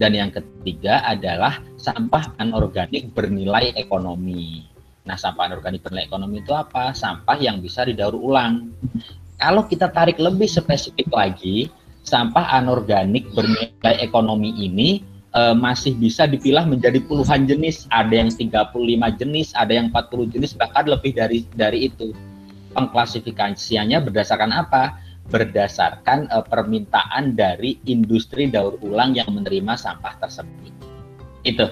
Dan 0.00 0.16
yang 0.16 0.30
ketiga 0.32 1.04
adalah 1.04 1.60
sampah 1.76 2.32
anorganik 2.40 3.12
bernilai 3.12 3.76
ekonomi. 3.76 4.64
Nah, 5.04 5.20
sampah 5.20 5.52
anorganik 5.52 5.84
bernilai 5.84 6.08
ekonomi 6.08 6.40
itu 6.40 6.56
apa? 6.56 6.96
Sampah 6.96 7.36
yang 7.36 7.60
bisa 7.60 7.84
didaur 7.84 8.16
ulang. 8.16 8.72
Kalau 9.36 9.68
kita 9.68 9.92
tarik 9.92 10.16
lebih 10.16 10.48
spesifik 10.48 11.12
lagi, 11.12 11.68
sampah 12.08 12.56
anorganik 12.56 13.28
bernilai 13.36 14.00
ekonomi 14.00 14.56
ini 14.56 15.04
uh, 15.36 15.52
masih 15.52 15.92
bisa 16.00 16.24
dipilah 16.24 16.64
menjadi 16.64 17.04
puluhan 17.04 17.44
jenis. 17.44 17.84
Ada 17.92 18.24
yang 18.24 18.30
35 18.32 19.20
jenis, 19.20 19.52
ada 19.52 19.72
yang 19.76 19.92
40 19.92 20.32
jenis, 20.32 20.56
bahkan 20.56 20.88
lebih 20.88 21.12
dari 21.12 21.44
dari 21.52 21.92
itu. 21.92 22.16
Pengklasifikasiannya 22.74 24.02
berdasarkan 24.04 24.50
apa? 24.50 24.98
Berdasarkan 25.30 26.28
uh, 26.28 26.44
permintaan 26.44 27.32
dari 27.32 27.80
industri 27.88 28.50
daur 28.50 28.76
ulang 28.84 29.16
yang 29.16 29.32
menerima 29.32 29.78
sampah 29.78 30.20
tersebut. 30.20 30.74
Itu 31.46 31.70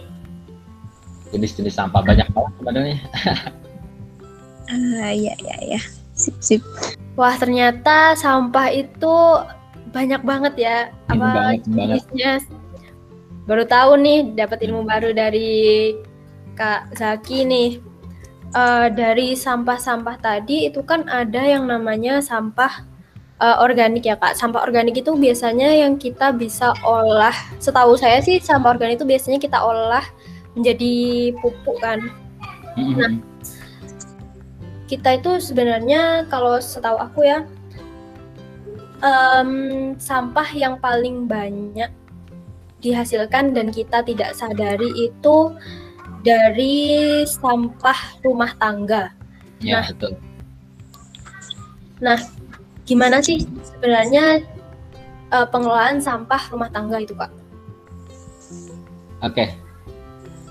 jenis-jenis 1.35 1.77
sampah 1.77 2.01
banyak 2.01 2.29
banget 2.33 2.53
sebenarnya. 2.61 2.99
Ah, 4.73 5.13
iya 5.13 5.37
iya 5.37 5.57
iya. 5.61 5.81
Sip 6.17 6.39
sip. 6.41 6.63
Wah, 7.13 7.37
ternyata 7.37 8.17
sampah 8.17 8.73
itu 8.73 9.15
banyak 9.93 10.23
banget 10.25 10.55
ya. 10.57 10.79
Apa 11.13 11.61
jenisnya 11.61 12.41
baru 13.45 13.69
tahu 13.69 14.01
nih 14.01 14.33
dapat 14.33 14.65
ilmu 14.65 14.89
baru 14.89 15.13
dari 15.13 15.93
Kak 16.57 16.97
Zaki 16.97 17.45
nih. 17.45 17.71
Uh, 18.53 18.93
dari 18.93 19.33
sampah-sampah 19.33 20.21
tadi 20.21 20.69
itu 20.69 20.85
kan 20.85 21.09
ada 21.09 21.41
yang 21.41 21.65
namanya 21.65 22.21
sampah 22.21 22.85
uh, 23.41 23.65
organik 23.65 24.05
ya 24.05 24.15
kak. 24.21 24.37
Sampah 24.37 24.61
organik 24.63 25.01
itu 25.01 25.17
biasanya 25.17 25.73
yang 25.73 25.97
kita 25.97 26.37
bisa 26.37 26.77
olah. 26.85 27.33
Setahu 27.59 27.97
saya 27.97 28.21
sih 28.21 28.39
sampah 28.39 28.77
organik 28.77 29.01
itu 29.01 29.09
biasanya 29.09 29.41
kita 29.41 29.57
olah 29.57 30.05
menjadi 30.53 30.95
pupuk 31.41 31.81
kan. 31.81 31.99
Mm-hmm. 32.77 32.97
Nah, 33.01 33.13
kita 34.93 35.17
itu 35.17 35.41
sebenarnya 35.41 36.29
kalau 36.29 36.61
setahu 36.61 37.01
aku 37.01 37.25
ya 37.25 37.49
um, 39.01 39.51
sampah 39.97 40.49
yang 40.53 40.77
paling 40.77 41.25
banyak 41.25 41.89
dihasilkan 42.85 43.57
dan 43.57 43.73
kita 43.73 44.05
tidak 44.05 44.37
sadari 44.37 44.93
itu 45.09 45.55
dari 46.23 47.23
sampah 47.27 48.23
rumah 48.23 48.55
tangga. 48.57 49.11
Ya, 49.63 49.83
nah, 49.83 49.87
betul. 49.91 50.13
Nah, 52.03 52.19
gimana 52.87 53.23
sih 53.23 53.47
sebenarnya 53.63 54.43
uh, 55.31 55.47
pengelolaan 55.47 56.03
sampah 56.03 56.43
rumah 56.51 56.71
tangga 56.71 56.99
itu, 57.03 57.15
Kak? 57.15 57.31
Oke. 59.23 59.55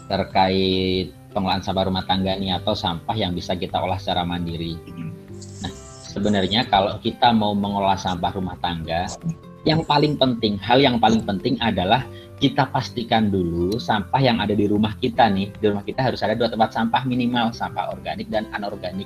Terkait 0.07 1.11
pengelolaan 1.31 1.63
sampah 1.63 1.87
rumah 1.87 2.03
tangga 2.07 2.35
ini 2.35 2.51
atau 2.51 2.75
sampah 2.75 3.15
yang 3.15 3.31
bisa 3.31 3.55
kita 3.55 3.79
olah 3.79 3.99
secara 3.99 4.27
mandiri. 4.27 4.75
Nah, 5.63 5.71
sebenarnya 6.07 6.67
kalau 6.67 6.99
kita 6.99 7.31
mau 7.31 7.55
mengolah 7.55 7.95
sampah 7.95 8.31
rumah 8.35 8.59
tangga, 8.59 9.07
yang 9.63 9.85
paling 9.87 10.17
penting, 10.19 10.59
hal 10.59 10.83
yang 10.83 10.97
paling 10.99 11.23
penting 11.23 11.55
adalah 11.63 12.03
kita 12.41 12.73
pastikan 12.73 13.29
dulu 13.29 13.77
sampah 13.77 14.17
yang 14.17 14.41
ada 14.41 14.57
di 14.57 14.65
rumah 14.65 14.97
kita 14.97 15.29
nih. 15.29 15.53
Di 15.61 15.69
rumah 15.69 15.85
kita 15.85 16.01
harus 16.01 16.25
ada 16.25 16.33
dua 16.33 16.49
tempat 16.49 16.73
sampah 16.73 17.05
minimal, 17.05 17.53
sampah 17.53 17.93
organik 17.93 18.33
dan 18.33 18.49
anorganik. 18.57 19.05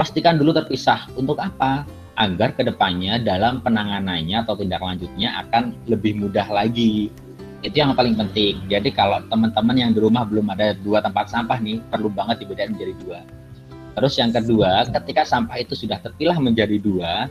Pastikan 0.00 0.40
dulu 0.40 0.56
terpisah. 0.56 1.04
Untuk 1.12 1.36
apa? 1.36 1.84
Agar 2.16 2.56
ke 2.56 2.64
depannya 2.64 3.20
dalam 3.20 3.60
penanganannya 3.60 4.32
atau 4.40 4.56
tindak 4.56 4.80
lanjutnya 4.80 5.44
akan 5.44 5.76
lebih 5.92 6.16
mudah 6.24 6.48
lagi. 6.48 7.12
Itu 7.60 7.84
yang 7.84 7.92
paling 7.92 8.16
penting. 8.16 8.64
Jadi 8.72 8.96
kalau 8.96 9.20
teman-teman 9.28 9.76
yang 9.76 9.90
di 9.92 10.00
rumah 10.00 10.24
belum 10.24 10.48
ada 10.48 10.72
dua 10.80 11.04
tempat 11.04 11.28
sampah 11.28 11.60
nih, 11.60 11.84
perlu 11.92 12.08
banget 12.08 12.40
dibedain 12.40 12.72
menjadi 12.72 12.96
dua. 13.04 13.20
Terus 13.92 14.16
yang 14.16 14.32
kedua, 14.32 14.88
ketika 14.88 15.28
sampah 15.28 15.60
itu 15.60 15.76
sudah 15.76 16.00
terpilah 16.00 16.40
menjadi 16.40 16.80
dua, 16.80 17.28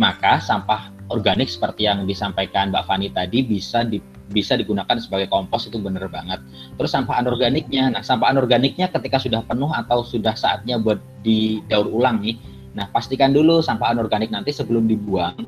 maka 0.00 0.40
sampah 0.40 0.88
organik 1.12 1.52
seperti 1.52 1.84
yang 1.84 2.08
disampaikan 2.08 2.72
Mbak 2.72 2.84
Fani 2.88 3.08
tadi 3.12 3.44
bisa 3.44 3.84
di, 3.84 4.00
bisa 4.30 4.58
digunakan 4.58 4.96
sebagai 4.98 5.30
kompos 5.30 5.70
itu 5.70 5.78
benar 5.78 6.10
banget. 6.10 6.42
Terus 6.74 6.90
sampah 6.90 7.22
anorganiknya, 7.22 7.94
nah 7.94 8.02
sampah 8.02 8.34
anorganiknya 8.34 8.90
ketika 8.90 9.22
sudah 9.22 9.42
penuh 9.46 9.70
atau 9.70 10.02
sudah 10.02 10.34
saatnya 10.34 10.78
buat 10.82 10.98
didaur 11.22 11.86
ulang 11.86 12.22
nih, 12.22 12.36
nah 12.74 12.90
pastikan 12.90 13.30
dulu 13.30 13.62
sampah 13.62 13.94
anorganik 13.94 14.34
nanti 14.34 14.50
sebelum 14.50 14.90
dibuang 14.90 15.38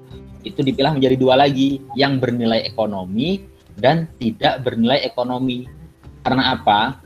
itu 0.47 0.63
dipilah 0.63 0.95
menjadi 0.95 1.17
dua 1.19 1.35
lagi 1.35 1.83
yang 1.99 2.23
bernilai 2.23 2.63
ekonomi 2.63 3.43
dan 3.79 4.07
tidak 4.19 4.63
bernilai 4.63 5.03
ekonomi. 5.03 5.67
Karena 6.23 6.55
apa? 6.55 6.99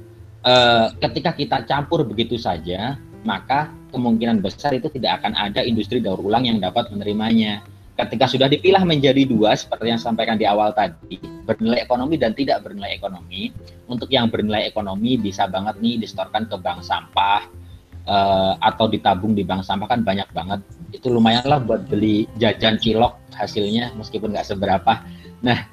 E, 0.43 0.55
ketika 1.01 1.31
kita 1.33 1.57
campur 1.65 2.05
begitu 2.05 2.37
saja, 2.37 2.97
maka 3.25 3.71
kemungkinan 3.93 4.41
besar 4.41 4.73
itu 4.77 4.89
tidak 4.93 5.23
akan 5.23 5.37
ada 5.37 5.61
industri 5.63 6.01
daur 6.01 6.19
ulang 6.21 6.49
yang 6.49 6.59
dapat 6.59 6.89
menerimanya 6.91 7.61
ketika 8.07 8.27
sudah 8.31 8.49
dipilah 8.51 8.83
menjadi 8.83 9.23
dua 9.27 9.55
seperti 9.55 9.93
yang 9.93 10.01
sampaikan 10.01 10.37
di 10.37 10.47
awal 10.49 10.75
tadi 10.75 11.19
bernilai 11.47 11.83
ekonomi 11.83 12.15
dan 12.19 12.33
tidak 12.35 12.63
bernilai 12.63 12.95
ekonomi 12.95 13.51
untuk 13.91 14.09
yang 14.11 14.31
bernilai 14.31 14.67
ekonomi 14.67 15.19
bisa 15.19 15.47
banget 15.51 15.79
nih 15.79 15.99
distorkan 16.01 16.47
ke 16.47 16.57
bank 16.59 16.83
sampah 16.83 17.47
uh, 18.07 18.55
atau 18.59 18.87
ditabung 18.89 19.35
di 19.35 19.43
bank 19.47 19.63
sampah 19.67 19.89
kan 19.91 20.01
banyak 20.03 20.27
banget. 20.33 20.61
Itu 20.93 21.09
lumayan 21.13 21.47
lah 21.47 21.61
buat 21.63 21.87
beli 21.89 22.29
jajan 22.39 22.79
cilok 22.79 23.19
hasilnya 23.35 23.95
meskipun 23.97 24.35
nggak 24.35 24.47
seberapa. 24.47 25.03
Nah 25.43 25.67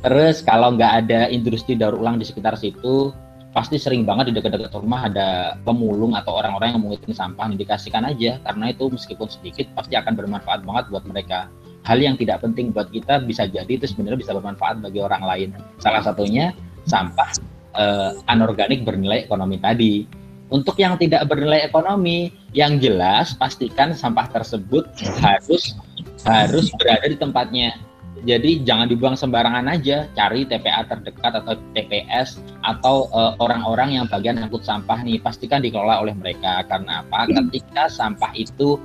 terus 0.00 0.40
kalau 0.40 0.72
nggak 0.74 1.06
ada 1.06 1.28
industri 1.28 1.76
daur 1.76 1.96
ulang 1.96 2.16
di 2.16 2.24
sekitar 2.24 2.56
situ 2.56 3.12
pasti 3.50 3.82
sering 3.82 4.06
banget 4.06 4.30
di 4.30 4.32
dekat-dekat 4.38 4.70
rumah 4.78 5.10
ada 5.10 5.58
pemulung 5.66 6.14
atau 6.14 6.38
orang-orang 6.38 6.78
yang 6.78 6.82
mengutin 6.86 7.10
sampah 7.10 7.50
dikasihkan 7.50 8.06
aja 8.06 8.38
karena 8.46 8.70
itu 8.70 8.86
meskipun 8.86 9.26
sedikit 9.26 9.66
pasti 9.74 9.98
akan 9.98 10.14
bermanfaat 10.14 10.62
banget 10.62 10.84
buat 10.86 11.02
mereka 11.02 11.50
hal 11.84 11.98
yang 11.98 12.14
tidak 12.14 12.44
penting 12.44 12.70
buat 12.70 12.92
kita 12.92 13.24
bisa 13.24 13.48
jadi 13.48 13.68
itu 13.68 13.88
sebenarnya 13.88 14.20
bisa 14.20 14.32
bermanfaat 14.36 14.84
bagi 14.84 15.00
orang 15.00 15.22
lain. 15.24 15.48
Salah 15.80 16.04
satunya 16.04 16.52
sampah 16.84 17.30
uh, 17.76 18.12
anorganik 18.28 18.84
bernilai 18.84 19.24
ekonomi 19.24 19.56
tadi. 19.60 20.04
Untuk 20.50 20.74
yang 20.82 20.98
tidak 20.98 21.30
bernilai 21.30 21.62
ekonomi, 21.62 22.34
yang 22.50 22.82
jelas 22.82 23.38
pastikan 23.38 23.94
sampah 23.94 24.26
tersebut 24.34 24.82
harus 25.22 25.78
harus 26.26 26.66
berada 26.74 27.06
di 27.06 27.14
tempatnya. 27.14 27.78
Jadi 28.26 28.64
jangan 28.64 28.86
dibuang 28.90 29.16
sembarangan 29.16 29.64
aja, 29.70 30.04
cari 30.12 30.44
TPA 30.44 30.84
terdekat 30.84 31.32
atau 31.40 31.56
TPS 31.72 32.40
atau 32.62 33.08
eh, 33.10 33.32
orang-orang 33.40 33.88
uh, 33.92 33.94
yang 34.00 34.06
bagian 34.08 34.36
angkut 34.36 34.64
sampah 34.64 35.00
nih, 35.00 35.20
pastikan 35.20 35.64
dikelola 35.64 36.04
oleh 36.04 36.12
mereka. 36.12 36.64
Karena 36.68 37.00
apa? 37.04 37.26
Ketika 37.28 37.88
sampah 37.88 38.32
itu 38.36 38.76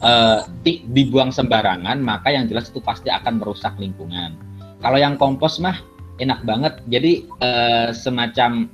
uh, 0.00 0.48
dibuang 0.64 1.28
sembarangan, 1.28 2.00
maka 2.00 2.32
yang 2.32 2.48
jelas 2.48 2.72
itu 2.72 2.80
pasti 2.80 3.12
akan 3.12 3.40
merusak 3.40 3.76
lingkungan. 3.76 4.36
Kalau 4.80 4.96
yang 4.96 5.20
kompos 5.20 5.60
mah 5.60 5.76
enak 6.20 6.44
banget. 6.44 6.74
Jadi 6.92 7.26
uh, 7.40 7.90
semacam 7.90 8.68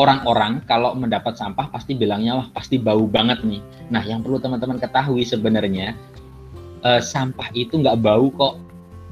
orang-orang 0.00 0.64
kalau 0.64 0.96
mendapat 0.96 1.36
sampah 1.36 1.68
pasti 1.68 1.92
bilangnya 1.94 2.40
wah 2.40 2.48
pasti 2.56 2.80
bau 2.80 3.04
banget 3.04 3.44
nih. 3.44 3.60
Nah 3.92 4.02
yang 4.02 4.24
perlu 4.24 4.40
teman-teman 4.40 4.80
ketahui 4.80 5.22
sebenarnya 5.22 5.94
uh, 6.82 6.98
sampah 6.98 7.52
itu 7.52 7.78
nggak 7.78 8.00
bau 8.00 8.32
kok. 8.32 8.56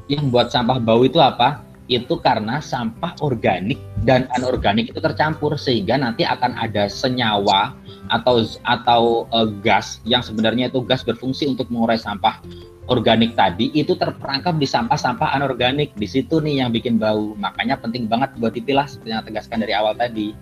Yang 0.06 0.30
buat 0.30 0.50
sampah 0.54 0.78
bau 0.78 1.02
itu 1.02 1.18
apa? 1.18 1.62
Itu 1.86 2.18
karena 2.18 2.58
sampah 2.58 3.14
organik 3.22 3.78
dan 4.02 4.26
anorganik 4.34 4.90
itu 4.90 4.98
tercampur 4.98 5.54
sehingga 5.54 5.94
nanti 5.94 6.26
akan 6.26 6.58
ada 6.58 6.90
senyawa 6.90 7.78
atau 8.10 8.42
atau 8.66 9.30
uh, 9.30 9.46
gas 9.62 10.02
yang 10.02 10.22
sebenarnya 10.22 10.66
itu 10.66 10.82
gas 10.82 11.06
berfungsi 11.06 11.46
untuk 11.46 11.70
mengurai 11.70 11.98
sampah 11.98 12.42
organik 12.86 13.34
tadi 13.34 13.70
itu 13.74 13.98
terperangkap 13.98 14.58
di 14.58 14.66
sampah-sampah 14.66 15.34
anorganik. 15.34 15.94
Di 15.98 16.06
situ 16.06 16.38
nih 16.38 16.62
yang 16.66 16.70
bikin 16.70 16.98
bau. 16.98 17.34
Makanya 17.38 17.78
penting 17.78 18.06
banget 18.06 18.34
buat 18.38 18.54
dipilah 18.54 18.86
seperti 18.86 19.10
yang 19.14 19.26
tegaskan 19.26 19.58
dari 19.62 19.74
awal 19.74 19.94
tadi. 19.94 20.34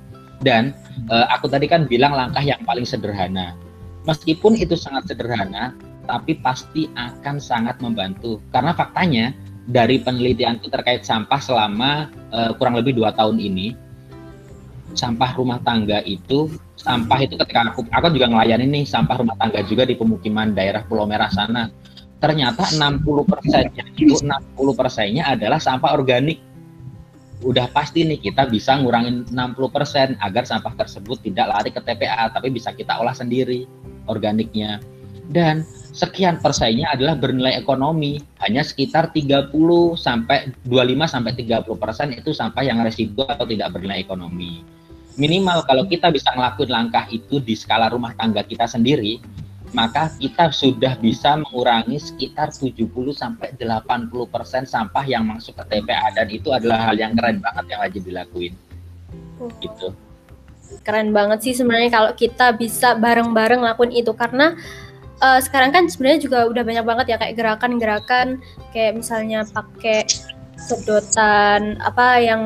Dan 0.44 0.76
uh, 1.08 1.24
aku 1.32 1.48
tadi 1.48 1.64
kan 1.64 1.88
bilang 1.88 2.12
langkah 2.12 2.44
yang 2.44 2.60
paling 2.68 2.84
sederhana. 2.84 3.56
Meskipun 4.04 4.60
itu 4.60 4.76
sangat 4.76 5.08
sederhana, 5.08 5.72
tapi 6.04 6.36
pasti 6.44 6.92
akan 6.92 7.40
sangat 7.40 7.80
membantu. 7.80 8.44
Karena 8.52 8.76
faktanya 8.76 9.32
dari 9.64 10.00
penelitian 10.00 10.60
itu 10.60 10.68
terkait 10.68 11.04
sampah 11.08 11.40
selama 11.40 12.12
uh, 12.32 12.52
kurang 12.56 12.76
lebih 12.76 12.96
dua 12.96 13.12
tahun 13.16 13.40
ini, 13.40 13.72
sampah 14.92 15.34
rumah 15.36 15.58
tangga 15.64 16.04
itu 16.04 16.52
sampah 16.74 17.18
itu 17.24 17.34
ketika 17.40 17.72
aku 17.72 17.86
aku 17.88 18.12
juga 18.12 18.28
ngelayani 18.28 18.66
nih 18.68 18.84
sampah 18.84 19.16
rumah 19.16 19.34
tangga 19.40 19.64
juga 19.64 19.88
di 19.88 19.96
pemukiman 19.96 20.52
daerah 20.52 20.84
Pulau 20.84 21.08
Merah 21.08 21.32
sana 21.32 21.72
ternyata 22.24 22.64
60 22.72 23.04
persennya 23.28 23.84
itu 24.00 24.16
60 24.16 24.80
persennya 24.80 25.28
adalah 25.28 25.60
sampah 25.60 25.92
organik. 25.92 26.40
Udah 27.44 27.68
pasti 27.68 28.08
nih 28.08 28.16
kita 28.16 28.48
bisa 28.48 28.80
ngurangin 28.80 29.28
60 29.28 29.68
persen 29.68 30.16
agar 30.24 30.48
sampah 30.48 30.72
tersebut 30.72 31.20
tidak 31.20 31.52
lari 31.52 31.68
ke 31.68 31.84
TPA, 31.84 32.32
tapi 32.32 32.48
bisa 32.48 32.72
kita 32.72 32.96
olah 32.96 33.12
sendiri 33.12 33.68
organiknya. 34.08 34.80
Dan 35.28 35.68
sekian 35.94 36.42
persennya 36.42 36.90
adalah 36.90 37.14
bernilai 37.14 37.54
ekonomi, 37.54 38.18
hanya 38.42 38.66
sekitar 38.66 39.14
30 39.14 39.54
sampai 39.94 40.50
25 40.66 41.06
sampai 41.06 41.32
30 41.38 41.78
persen 41.78 42.10
itu 42.10 42.34
sampah 42.34 42.66
yang 42.66 42.82
residu 42.82 43.22
atau 43.22 43.46
tidak 43.46 43.70
bernilai 43.78 44.02
ekonomi. 44.02 44.66
Minimal 45.14 45.62
kalau 45.70 45.86
kita 45.86 46.10
bisa 46.10 46.34
ngelakuin 46.34 46.74
langkah 46.74 47.06
itu 47.06 47.38
di 47.38 47.54
skala 47.54 47.86
rumah 47.86 48.10
tangga 48.18 48.42
kita 48.42 48.66
sendiri, 48.66 49.22
maka 49.70 50.10
kita 50.18 50.50
sudah 50.50 50.98
bisa 50.98 51.38
mengurangi 51.38 52.02
sekitar 52.02 52.50
70 52.50 52.90
sampai 53.14 53.54
80% 53.54 54.66
sampah 54.66 55.04
yang 55.06 55.22
masuk 55.30 55.54
ke 55.62 55.78
TPA 55.78 56.10
dan 56.18 56.26
itu 56.26 56.50
adalah 56.50 56.90
hal 56.90 56.98
yang 56.98 57.14
keren 57.14 57.38
banget 57.38 57.64
yang 57.70 57.80
wajib 57.86 58.02
dilakuin. 58.02 58.54
Gitu. 59.62 59.94
Keren 60.82 61.14
banget 61.14 61.46
sih 61.46 61.54
sebenarnya 61.54 61.94
kalau 61.94 62.10
kita 62.18 62.50
bisa 62.58 62.98
bareng-bareng 62.98 63.62
lakuin 63.62 63.94
itu 63.94 64.10
karena 64.18 64.58
uh, 65.24 65.40
sekarang 65.40 65.72
kan 65.72 65.88
sebenarnya 65.88 66.20
juga 66.28 66.44
udah 66.44 66.60
banyak 66.60 66.84
banget 66.84 67.06
ya 67.08 67.16
kayak 67.16 67.34
gerakan-gerakan 67.40 68.44
kayak 68.76 69.00
misalnya 69.00 69.48
pakai 69.48 70.04
sedotan 70.60 71.80
apa 71.80 72.20
yang 72.20 72.44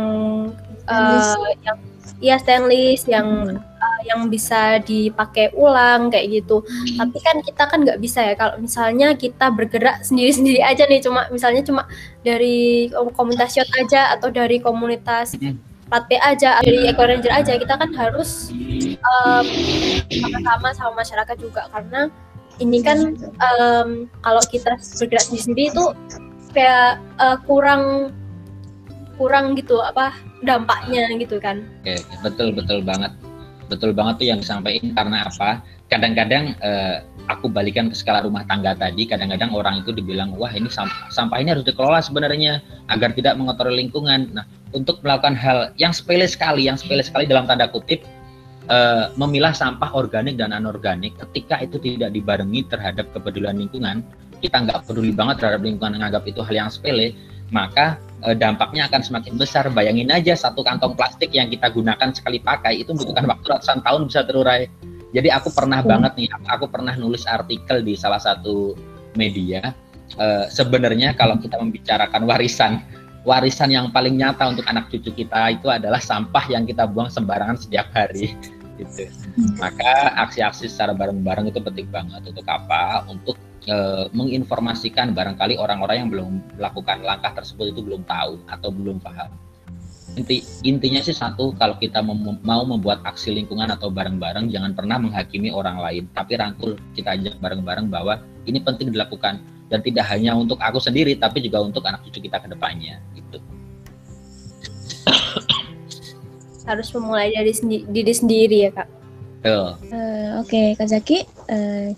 uh, 0.86 1.50
yang 1.66 1.78
ya 2.22 2.38
stainless 2.38 3.04
yang 3.10 3.58
hmm 3.58 3.68
uh, 3.78 4.00
yang 4.06 4.20
bisa 4.26 4.82
dipakai 4.82 5.54
ulang 5.54 6.10
kayak 6.10 6.42
gitu. 6.42 6.62
Hmm. 6.62 7.06
Tapi 7.06 7.18
kan 7.22 7.36
kita 7.42 7.62
kan 7.66 7.78
nggak 7.86 8.00
bisa 8.02 8.20
ya 8.22 8.34
kalau 8.34 8.58
misalnya 8.58 9.14
kita 9.14 9.50
bergerak 9.54 10.02
sendiri-sendiri 10.02 10.60
aja 10.62 10.84
nih 10.86 11.00
cuma 11.02 11.30
misalnya 11.30 11.62
cuma 11.64 11.86
dari 12.22 12.90
komunitas 13.14 13.54
shot 13.54 13.68
aja 13.78 14.14
atau 14.18 14.28
dari 14.34 14.58
komunitas 14.58 15.38
hmm. 15.38 15.56
plat 15.88 16.04
aja 16.20 16.60
dari 16.60 16.90
Eco 16.90 17.00
Ranger 17.00 17.32
aja 17.32 17.56
kita 17.56 17.74
kan 17.80 17.90
harus 17.96 18.52
um, 19.00 19.46
sama-sama 20.12 20.68
sama 20.76 20.92
masyarakat 21.00 21.36
juga 21.40 21.64
karena 21.72 22.12
ini 22.58 22.78
kan 22.82 23.14
um, 23.38 24.10
kalau 24.22 24.42
kita 24.50 24.74
bergerak 24.98 25.24
sendiri-sendiri 25.24 25.70
itu 25.70 25.84
kayak 26.52 26.98
uh, 27.22 27.38
kurang 27.46 28.12
kurang 29.18 29.58
gitu 29.58 29.82
apa 29.82 30.14
dampaknya 30.46 31.10
gitu 31.18 31.42
kan. 31.42 31.66
Oke, 31.82 31.98
betul 32.22 32.54
betul 32.54 32.82
banget. 32.82 33.10
Betul 33.68 33.92
banget 33.92 34.22
tuh 34.22 34.26
yang 34.30 34.40
disampaikan 34.40 34.94
karena 34.94 35.26
apa? 35.28 35.60
Kadang-kadang 35.88 36.56
uh, 36.62 37.04
aku 37.28 37.52
balikan 37.52 37.92
ke 37.92 37.96
skala 37.96 38.24
rumah 38.24 38.44
tangga 38.48 38.72
tadi 38.72 39.04
kadang-kadang 39.04 39.52
orang 39.52 39.84
itu 39.84 39.92
dibilang 39.92 40.32
wah 40.36 40.48
ini 40.52 40.72
sampah, 40.72 41.12
sampah 41.12 41.38
ini 41.40 41.52
harus 41.52 41.64
dikelola 41.64 42.00
sebenarnya 42.00 42.64
agar 42.88 43.12
tidak 43.12 43.36
mengotori 43.36 43.76
lingkungan. 43.76 44.32
Nah 44.32 44.44
untuk 44.72 45.00
melakukan 45.04 45.36
hal 45.36 45.72
yang 45.76 45.92
sepele 45.92 46.24
sekali 46.24 46.68
yang 46.68 46.76
sepele 46.80 47.04
sekali 47.04 47.28
dalam 47.28 47.44
tanda 47.44 47.68
kutip 47.68 48.04
uh, 48.68 49.12
memilah 49.16 49.52
sampah 49.52 49.92
organik 49.96 50.38
dan 50.38 50.54
anorganik 50.54 51.16
ketika 51.28 51.60
itu 51.60 51.76
tidak 51.80 52.14
dibarengi 52.14 52.64
terhadap 52.68 53.08
kepedulian 53.12 53.58
lingkungan 53.58 54.00
kita 54.38 54.62
nggak 54.64 54.86
peduli 54.86 55.10
banget 55.10 55.42
terhadap 55.42 55.66
lingkungan 55.66 55.98
menganggap 55.98 56.22
itu 56.28 56.40
hal 56.46 56.54
yang 56.54 56.70
sepele 56.70 57.16
maka 57.50 57.96
e, 58.24 58.36
dampaknya 58.36 58.88
akan 58.88 59.00
semakin 59.00 59.34
besar. 59.40 59.68
Bayangin 59.72 60.12
aja 60.12 60.36
satu 60.36 60.60
kantong 60.64 60.94
plastik 60.94 61.32
yang 61.32 61.48
kita 61.48 61.72
gunakan 61.72 62.12
sekali 62.12 62.40
pakai 62.40 62.84
itu 62.84 62.92
membutuhkan 62.92 63.24
waktu 63.28 63.46
ratusan 63.48 63.80
tahun 63.84 64.00
bisa 64.08 64.20
terurai. 64.28 64.68
Jadi 65.16 65.28
aku 65.32 65.48
pernah 65.52 65.80
hmm. 65.80 65.88
banget 65.88 66.12
nih, 66.20 66.28
aku 66.52 66.68
pernah 66.68 66.92
nulis 67.00 67.24
artikel 67.24 67.80
di 67.80 67.96
salah 67.96 68.20
satu 68.20 68.76
media. 69.16 69.72
E, 70.16 70.48
sebenarnya 70.52 71.16
kalau 71.16 71.40
kita 71.40 71.56
membicarakan 71.56 72.28
warisan, 72.28 72.84
warisan 73.24 73.72
yang 73.72 73.88
paling 73.88 74.20
nyata 74.20 74.52
untuk 74.52 74.68
anak 74.68 74.92
cucu 74.92 75.24
kita 75.24 75.56
itu 75.56 75.68
adalah 75.72 76.00
sampah 76.00 76.44
yang 76.52 76.68
kita 76.68 76.84
buang 76.84 77.08
sembarangan 77.08 77.56
setiap 77.56 77.88
hari. 77.96 78.36
Gitu. 78.78 79.10
Hmm. 79.10 79.58
Maka 79.58 80.14
aksi-aksi 80.22 80.70
secara 80.70 80.94
bareng-bareng 80.94 81.50
itu 81.50 81.58
penting 81.58 81.90
banget 81.90 82.22
untuk 82.22 82.46
apa? 82.46 83.02
Untuk 83.10 83.34
e, 83.66 84.06
menginformasikan 84.14 85.12
barangkali 85.12 85.58
orang-orang 85.58 85.96
yang 86.06 86.10
belum 86.10 86.30
melakukan 86.56 87.02
langkah 87.02 87.34
tersebut 87.34 87.74
itu 87.74 87.80
belum 87.82 88.06
tahu 88.06 88.38
atau 88.46 88.70
belum 88.70 89.02
paham. 89.02 89.34
Inti, 90.16 90.42
intinya 90.64 90.98
sih 91.04 91.14
satu, 91.14 91.54
kalau 91.54 91.78
kita 91.78 92.00
mem 92.00 92.40
mau 92.42 92.64
membuat 92.64 93.04
aksi 93.04 93.34
lingkungan 93.38 93.68
atau 93.70 93.92
bareng-bareng, 93.92 94.50
jangan 94.50 94.72
pernah 94.72 94.96
menghakimi 94.98 95.52
orang 95.52 95.78
lain, 95.78 96.10
tapi 96.16 96.34
rangkul 96.34 96.74
kita 96.96 97.14
ajak 97.14 97.38
bareng-bareng 97.38 97.86
bahwa 97.92 98.18
ini 98.48 98.58
penting 98.58 98.90
dilakukan 98.90 99.38
dan 99.68 99.78
tidak 99.84 100.08
hanya 100.08 100.32
untuk 100.32 100.58
aku 100.58 100.80
sendiri, 100.80 101.14
tapi 101.20 101.44
juga 101.44 101.60
untuk 101.60 101.84
anak 101.84 102.02
cucu 102.08 102.24
kita 102.24 102.40
ke 102.40 102.48
depannya. 102.50 102.98
Gitu. 103.14 103.38
Harus 106.68 106.92
memulai 106.92 107.32
dari 107.32 107.56
sendi 107.56 107.88
diri 107.88 108.12
sendiri 108.12 108.68
ya 108.68 108.70
kak. 108.76 108.88
Uh, 109.48 109.72
Oke, 110.44 110.52
okay. 110.52 110.66
Kak 110.76 110.92
Zaki, 110.92 111.24
uh, 111.48 111.88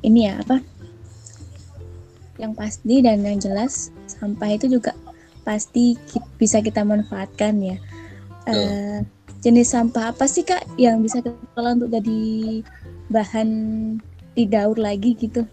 ini 0.00 0.30
ya 0.30 0.40
apa? 0.40 0.64
yang 2.42 2.58
pasti 2.58 2.98
dan 2.98 3.22
yang 3.22 3.38
jelas 3.38 3.94
sampah 4.10 4.58
itu 4.58 4.66
juga 4.66 4.96
pasti 5.46 5.94
bisa 6.38 6.58
kita 6.58 6.82
manfaatkan 6.82 7.54
ya. 7.62 7.76
Uh, 8.42 9.06
jenis 9.38 9.70
sampah 9.70 10.10
apa 10.10 10.26
sih 10.26 10.42
kak 10.42 10.66
yang 10.74 10.98
bisa 10.98 11.22
kita 11.22 11.38
kelola 11.54 11.78
untuk 11.78 11.90
jadi 11.94 12.22
bahan 13.14 13.48
didaur 14.34 14.74
lagi 14.74 15.14
gitu? 15.14 15.46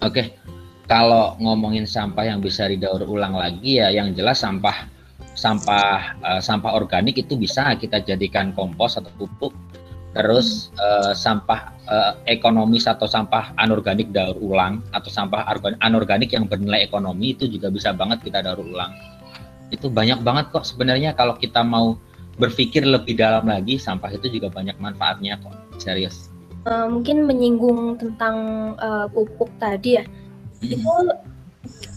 Oke, 0.00 0.10
okay. 0.10 0.26
kalau 0.90 1.38
ngomongin 1.38 1.86
sampah 1.86 2.26
yang 2.26 2.42
bisa 2.42 2.66
didaur 2.66 3.04
ulang 3.06 3.36
lagi 3.36 3.78
ya, 3.78 3.92
yang 3.94 4.10
jelas 4.16 4.42
sampah 4.42 4.88
sampah 5.40 6.20
uh, 6.20 6.40
sampah 6.44 6.76
organik 6.76 7.16
itu 7.16 7.40
bisa 7.40 7.72
kita 7.80 8.04
jadikan 8.04 8.52
kompos 8.52 9.00
atau 9.00 9.08
pupuk. 9.16 9.56
Terus 10.12 10.74
uh, 10.76 11.14
sampah 11.16 11.72
uh, 11.88 12.12
ekonomis 12.28 12.84
atau 12.84 13.08
sampah 13.08 13.54
anorganik 13.56 14.12
daur 14.12 14.36
ulang 14.36 14.84
atau 14.92 15.08
sampah 15.08 15.48
anorganik 15.80 16.34
yang 16.34 16.44
bernilai 16.44 16.84
ekonomi 16.84 17.32
itu 17.32 17.48
juga 17.48 17.72
bisa 17.72 17.96
banget 17.96 18.20
kita 18.20 18.44
daur 18.44 18.60
ulang. 18.60 18.92
Itu 19.72 19.88
banyak 19.88 20.20
banget 20.20 20.52
kok 20.52 20.66
sebenarnya 20.66 21.14
kalau 21.14 21.38
kita 21.38 21.62
mau 21.64 21.96
berpikir 22.36 22.82
lebih 22.84 23.16
dalam 23.16 23.46
lagi 23.48 23.78
sampah 23.80 24.10
itu 24.12 24.28
juga 24.28 24.52
banyak 24.52 24.76
manfaatnya 24.82 25.40
kok. 25.40 25.56
Serius. 25.80 26.28
Uh, 26.68 26.90
mungkin 26.90 27.24
menyinggung 27.24 27.96
tentang 27.96 28.36
uh, 28.76 29.08
pupuk 29.08 29.48
tadi 29.56 29.96
ya. 29.96 30.04
Hmm. 30.60 30.76
itu 30.76 30.92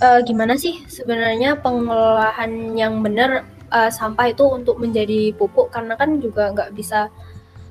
uh, 0.02 0.20
gimana 0.24 0.58
sih 0.58 0.82
sebenarnya 0.88 1.60
pengolahan 1.60 2.74
yang 2.74 3.04
benar 3.04 3.46
uh, 3.74 3.90
sampah 3.90 4.32
itu 4.32 4.46
untuk 4.48 4.80
menjadi 4.80 5.34
pupuk 5.36 5.74
karena 5.74 5.98
kan 5.98 6.22
juga 6.22 6.54
nggak 6.54 6.74
bisa 6.74 7.10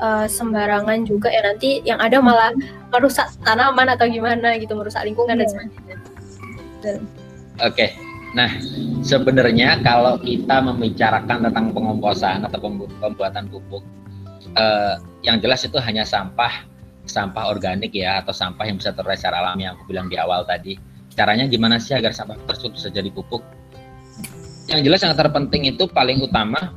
uh, 0.02 0.26
sembarangan 0.26 1.06
juga 1.06 1.30
ya 1.30 1.42
nanti 1.46 1.80
yang 1.86 2.02
ada 2.02 2.18
malah 2.18 2.50
merusak 2.90 3.30
tanaman 3.46 3.88
atau 3.94 4.06
gimana 4.10 4.58
gitu 4.58 4.74
merusak 4.74 5.06
lingkungan 5.06 5.38
yeah. 5.38 5.40
dan 5.40 5.48
iya. 5.48 5.54
sebagainya. 5.54 5.96
Oke, 6.82 6.98
okay. 7.62 7.90
nah 8.34 8.50
sebenarnya 9.06 9.78
kalau 9.86 10.18
kita 10.18 10.58
membicarakan 10.58 11.46
tentang 11.46 11.70
pengomposan 11.70 12.42
atau 12.42 12.58
pembuatan 12.98 13.46
pupuk, 13.46 13.86
uh, 14.58 14.98
yang 15.22 15.38
jelas 15.38 15.62
itu 15.62 15.78
hanya 15.78 16.02
sampah 16.02 16.66
sampah 17.06 17.50
organik 17.50 17.94
ya 17.94 18.22
atau 18.22 18.30
sampah 18.34 18.66
yang 18.66 18.78
bisa 18.78 18.94
terurai 18.94 19.18
secara 19.18 19.42
alami 19.42 19.66
yang 19.66 19.74
aku 19.78 19.90
bilang 19.90 20.06
di 20.10 20.18
awal 20.18 20.42
tadi. 20.46 20.74
Caranya 21.12 21.44
gimana 21.44 21.76
sih 21.76 21.92
agar 21.92 22.16
sampah 22.16 22.40
tersebut 22.48 22.72
bisa 22.80 22.88
jadi 22.88 23.08
pupuk? 23.12 23.44
Yang 24.70 24.80
jelas 24.88 25.00
yang 25.04 25.12
terpenting 25.12 25.68
itu 25.68 25.84
paling 25.90 26.24
utama 26.24 26.72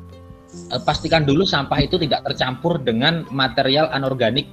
uh, 0.73 0.81
pastikan 0.83 1.23
dulu 1.23 1.47
sampah 1.47 1.79
itu 1.79 1.95
tidak 1.95 2.27
tercampur 2.27 2.81
dengan 2.83 3.23
material 3.31 3.87
anorganik 3.95 4.49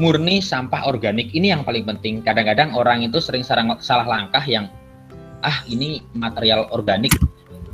murni 0.00 0.40
sampah 0.40 0.86
organik. 0.88 1.34
Ini 1.34 1.58
yang 1.58 1.62
paling 1.66 1.84
penting. 1.84 2.22
Kadang-kadang 2.24 2.72
orang 2.72 3.04
itu 3.04 3.18
sering 3.18 3.44
salah 3.44 4.06
langkah 4.06 4.42
yang 4.46 4.70
ah 5.44 5.60
ini 5.68 6.00
material 6.14 6.70
organik. 6.72 7.12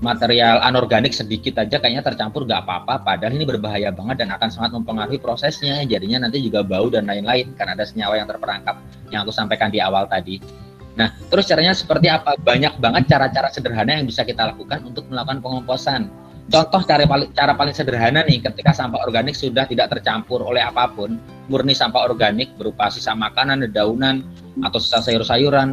Material 0.02 0.60
anorganik 0.60 1.14
sedikit 1.14 1.62
aja 1.62 1.80
kayaknya 1.80 2.02
tercampur 2.02 2.44
gak 2.44 2.66
apa-apa. 2.66 3.06
Padahal 3.06 3.32
ini 3.36 3.46
berbahaya 3.46 3.94
banget 3.94 4.26
dan 4.26 4.34
akan 4.34 4.48
sangat 4.50 4.74
mempengaruhi 4.74 5.22
prosesnya. 5.22 5.80
Jadinya 5.86 6.26
nanti 6.26 6.42
juga 6.42 6.66
bau 6.66 6.90
dan 6.90 7.06
lain-lain 7.06 7.54
karena 7.54 7.78
ada 7.78 7.86
senyawa 7.86 8.18
yang 8.18 8.28
terperangkap 8.28 8.76
yang 9.14 9.22
aku 9.22 9.32
sampaikan 9.32 9.70
di 9.70 9.78
awal 9.78 10.08
tadi 10.10 10.63
nah 10.94 11.10
terus 11.30 11.50
caranya 11.50 11.74
seperti 11.74 12.06
apa? 12.06 12.38
Banyak 12.38 12.78
banget 12.78 13.10
cara-cara 13.10 13.50
sederhana 13.50 13.98
yang 13.98 14.06
bisa 14.06 14.22
kita 14.22 14.54
lakukan 14.54 14.82
untuk 14.86 15.06
melakukan 15.10 15.42
pengomposan. 15.42 16.06
Contoh 16.44 16.84
cara 16.84 17.08
paling 17.08 17.32
cara 17.32 17.56
paling 17.56 17.72
sederhana 17.72 18.20
nih 18.20 18.44
ketika 18.44 18.76
sampah 18.76 19.00
organik 19.08 19.32
sudah 19.32 19.64
tidak 19.64 19.96
tercampur 19.96 20.44
oleh 20.44 20.60
apa 20.60 20.92
pun 20.92 21.16
murni 21.48 21.72
sampah 21.72 22.04
organik 22.04 22.52
berupa 22.60 22.92
sisa 22.92 23.16
makanan 23.16 23.64
dedaunan 23.64 24.20
atau 24.60 24.76
sisa 24.76 25.00
sayur-sayuran. 25.00 25.72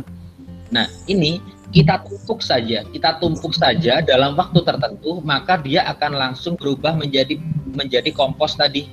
Nah 0.71 0.87
ini 1.11 1.43
kita 1.71 2.03
tumpuk 2.03 2.43
saja, 2.43 2.83
kita 2.91 3.15
tumpuk 3.23 3.55
saja 3.55 4.03
dalam 4.03 4.35
waktu 4.35 4.59
tertentu, 4.59 5.23
maka 5.23 5.55
dia 5.55 5.87
akan 5.87 6.19
langsung 6.19 6.59
berubah 6.59 6.99
menjadi 6.99 7.39
menjadi 7.71 8.11
kompos 8.11 8.59
tadi, 8.59 8.91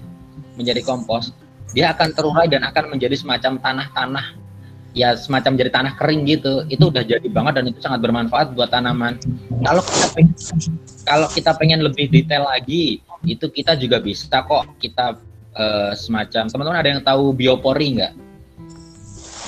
menjadi 0.54 0.86
kompos. 0.86 1.34
Dia 1.74 1.92
akan 1.92 2.14
terurai 2.14 2.46
dan 2.46 2.62
akan 2.62 2.94
menjadi 2.94 3.18
semacam 3.18 3.58
tanah-tanah, 3.58 4.37
ya 4.98 5.14
semacam 5.14 5.54
jadi 5.54 5.70
tanah 5.70 5.92
kering 5.94 6.26
gitu. 6.26 6.66
Itu 6.66 6.90
udah 6.90 7.06
jadi 7.06 7.22
banget 7.30 7.62
dan 7.62 7.64
itu 7.70 7.78
sangat 7.78 8.02
bermanfaat 8.02 8.58
buat 8.58 8.74
tanaman. 8.74 9.22
Kalau 9.62 9.82
kita 9.86 10.06
pengen, 10.10 10.34
kalau 11.06 11.28
kita 11.30 11.50
pengen 11.54 11.80
lebih 11.86 12.10
detail 12.10 12.50
lagi, 12.50 12.98
itu 13.22 13.46
kita 13.46 13.78
juga 13.78 14.02
bisa 14.02 14.42
kok 14.42 14.74
kita 14.82 15.14
uh, 15.54 15.92
semacam 15.94 16.50
teman-teman 16.50 16.78
ada 16.82 16.90
yang 16.90 17.02
tahu 17.06 17.30
biopori 17.30 18.02
nggak? 18.02 18.14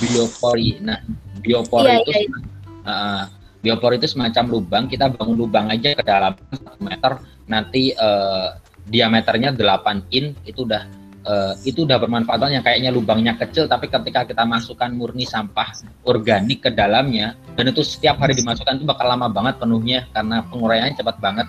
Biopori. 0.00 0.78
Nah, 0.78 1.02
biopori 1.42 1.90
iya, 1.90 1.98
itu 2.06 2.12
iya, 2.14 2.22
iya 2.30 2.48
Uh, 2.80 3.28
biopor 3.60 3.92
itu 3.92 4.08
semacam 4.08 4.56
lubang, 4.56 4.84
kita 4.88 5.12
bangun 5.12 5.36
lubang 5.36 5.68
aja 5.68 5.92
ke 5.92 6.00
dalam 6.00 6.32
satu 6.48 6.80
meter, 6.80 7.20
nanti 7.44 7.92
uh, 7.92 8.56
diameternya 8.88 9.52
8 9.52 10.16
in 10.16 10.32
itu 10.48 10.64
udah 10.64 10.88
uh, 11.26 11.52
itu 11.66 11.84
udah 11.84 12.00
bermanfaat 12.00 12.48
yang 12.48 12.64
kayaknya 12.64 12.90
lubangnya 12.94 13.36
kecil 13.36 13.68
tapi 13.68 13.90
ketika 13.90 14.24
kita 14.24 14.44
masukkan 14.46 14.88
murni 14.92 15.28
sampah 15.28 15.72
organik 16.06 16.64
ke 16.64 16.70
dalamnya 16.72 17.36
dan 17.60 17.76
itu 17.76 17.84
setiap 17.84 18.16
hari 18.22 18.32
dimasukkan 18.38 18.80
itu 18.80 18.86
bakal 18.88 19.04
lama 19.04 19.28
banget 19.28 19.60
penuhnya 19.60 20.08
karena 20.16 20.40
penguraiannya 20.48 20.96
cepat 20.96 21.18
banget. 21.20 21.48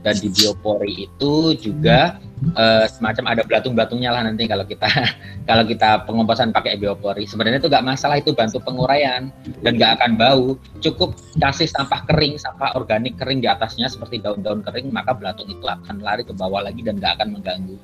Dan 0.00 0.16
di 0.16 0.32
biopori 0.32 1.04
itu 1.04 1.52
juga 1.60 2.16
uh, 2.56 2.88
semacam 2.88 3.36
ada 3.36 3.44
belatung-belatungnya 3.44 4.16
lah 4.16 4.24
nanti 4.24 4.48
kalau 4.48 4.64
kita 4.64 4.88
kalau 5.50 5.60
kita 5.68 6.08
pengomposan 6.08 6.56
pakai 6.56 6.80
biopori. 6.80 7.28
Sebenarnya 7.28 7.60
itu 7.60 7.68
nggak 7.68 7.84
masalah 7.84 8.16
itu 8.16 8.32
bantu 8.32 8.64
penguraian 8.64 9.28
dan 9.60 9.72
nggak 9.76 10.00
akan 10.00 10.16
bau. 10.16 10.56
Cukup 10.80 11.20
kasih 11.36 11.68
sampah 11.68 12.00
kering 12.08 12.40
sampah 12.40 12.80
organik 12.80 13.20
kering 13.20 13.44
di 13.44 13.48
atasnya 13.52 13.92
seperti 13.92 14.24
daun-daun 14.24 14.64
kering 14.64 14.88
maka 14.88 15.12
belatung 15.12 15.52
itu 15.52 15.68
akan 15.68 16.00
lari 16.00 16.24
ke 16.24 16.32
bawah 16.32 16.64
lagi 16.64 16.80
dan 16.80 16.96
nggak 16.96 17.20
akan 17.20 17.36
mengganggu 17.36 17.76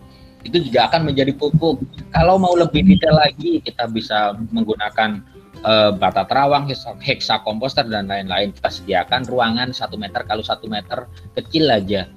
itu 0.46 0.70
juga 0.70 0.86
akan 0.86 1.10
menjadi 1.10 1.34
pupuk 1.34 1.82
kalau 2.14 2.38
mau 2.38 2.54
lebih 2.54 2.86
detail 2.86 3.18
lagi 3.18 3.58
kita 3.60 3.90
bisa 3.90 4.38
menggunakan 4.54 5.20
uh, 5.64 5.90
bata 5.94 6.26
terawang, 6.26 6.68
hexa 7.00 7.40
komposter 7.46 7.86
dan 7.86 8.10
lain-lain. 8.10 8.52
Kita 8.52 8.68
sediakan 8.68 9.24
ruangan 9.26 9.72
satu 9.72 9.96
meter 9.96 10.26
kalau 10.26 10.42
satu 10.44 10.70
meter 10.70 11.10
kecil 11.38 11.70
aja. 11.70 12.10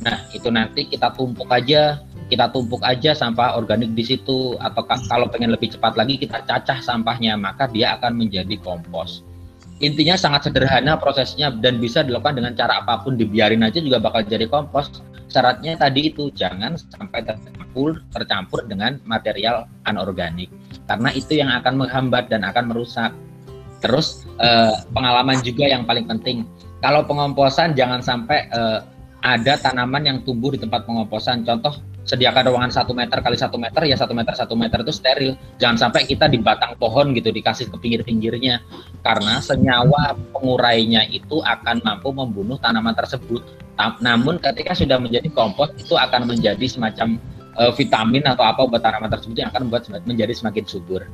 Nah 0.00 0.16
itu 0.32 0.48
nanti 0.48 0.88
kita 0.88 1.12
tumpuk 1.12 1.48
aja, 1.52 2.00
kita 2.32 2.48
tumpuk 2.52 2.80
aja 2.80 3.12
sampah 3.16 3.60
organik 3.60 3.92
di 3.96 4.04
situ. 4.06 4.56
Atau 4.60 4.86
kalau 4.86 5.26
pengen 5.28 5.52
lebih 5.52 5.74
cepat 5.74 5.96
lagi 5.98 6.20
kita 6.20 6.44
cacah 6.46 6.78
sampahnya, 6.80 7.34
maka 7.34 7.66
dia 7.68 7.96
akan 7.98 8.16
menjadi 8.16 8.56
kompos. 8.60 9.24
Intinya 9.80 10.12
sangat 10.12 10.52
sederhana 10.52 11.00
prosesnya 11.00 11.48
dan 11.48 11.80
bisa 11.80 12.04
dilakukan 12.04 12.36
dengan 12.36 12.52
cara 12.52 12.84
apa 12.84 13.00
pun 13.00 13.16
dibiarin 13.16 13.64
aja 13.64 13.80
juga 13.80 13.96
bakal 13.96 14.24
jadi 14.28 14.44
kompos. 14.44 15.00
Syaratnya 15.30 15.78
tadi 15.78 16.10
itu 16.10 16.28
jangan 16.34 16.74
sampai 16.74 17.22
tercampur 17.22 18.02
tercampur 18.10 18.66
dengan 18.66 18.98
material 19.06 19.70
anorganik 19.86 20.50
karena 20.90 21.14
itu 21.14 21.38
yang 21.38 21.54
akan 21.54 21.86
menghambat 21.86 22.26
dan 22.26 22.42
akan 22.42 22.74
merusak. 22.74 23.14
Terus 23.78 24.26
eh, 24.42 24.74
pengalaman 24.90 25.38
juga 25.40 25.70
yang 25.70 25.86
paling 25.86 26.10
penting. 26.10 26.44
Kalau 26.82 27.06
pengomposan 27.06 27.78
jangan 27.78 28.02
sampai 28.02 28.50
eh, 28.50 28.78
ada 29.22 29.54
tanaman 29.60 30.02
yang 30.02 30.18
tumbuh 30.26 30.50
di 30.50 30.58
tempat 30.58 30.84
pengomposan. 30.84 31.46
Contoh 31.46 31.78
sediakan 32.04 32.50
ruangan 32.50 32.72
satu 32.72 32.92
meter 32.96 33.20
kali 33.20 33.36
satu 33.36 33.60
meter 33.60 33.82
ya 33.86 33.96
satu 33.96 34.12
meter 34.16 34.34
satu 34.34 34.54
meter 34.56 34.82
itu 34.82 34.92
steril. 34.94 35.32
Jangan 35.60 35.88
sampai 35.88 36.08
kita 36.08 36.26
di 36.26 36.40
batang 36.40 36.74
pohon 36.80 37.12
gitu 37.14 37.30
dikasih 37.30 37.68
ke 37.70 37.76
pinggir-pinggirnya. 37.78 38.64
Karena 39.04 39.38
senyawa 39.38 40.16
pengurainya 40.34 41.06
itu 41.08 41.40
akan 41.44 41.84
mampu 41.84 42.10
membunuh 42.10 42.56
tanaman 42.58 42.96
tersebut. 42.96 43.44
Namun 44.04 44.36
ketika 44.40 44.76
sudah 44.76 45.00
menjadi 45.00 45.28
kompos 45.32 45.72
itu 45.80 45.96
akan 45.96 46.28
menjadi 46.28 46.66
semacam 46.68 47.16
uh, 47.56 47.72
vitamin 47.72 48.24
atau 48.28 48.44
apa 48.44 48.68
buat 48.68 48.82
tanaman 48.84 49.08
tersebut 49.08 49.36
yang 49.40 49.48
akan 49.52 49.68
membuat 49.68 49.88
menjadi 50.04 50.32
semakin 50.36 50.64
subur. 50.68 51.04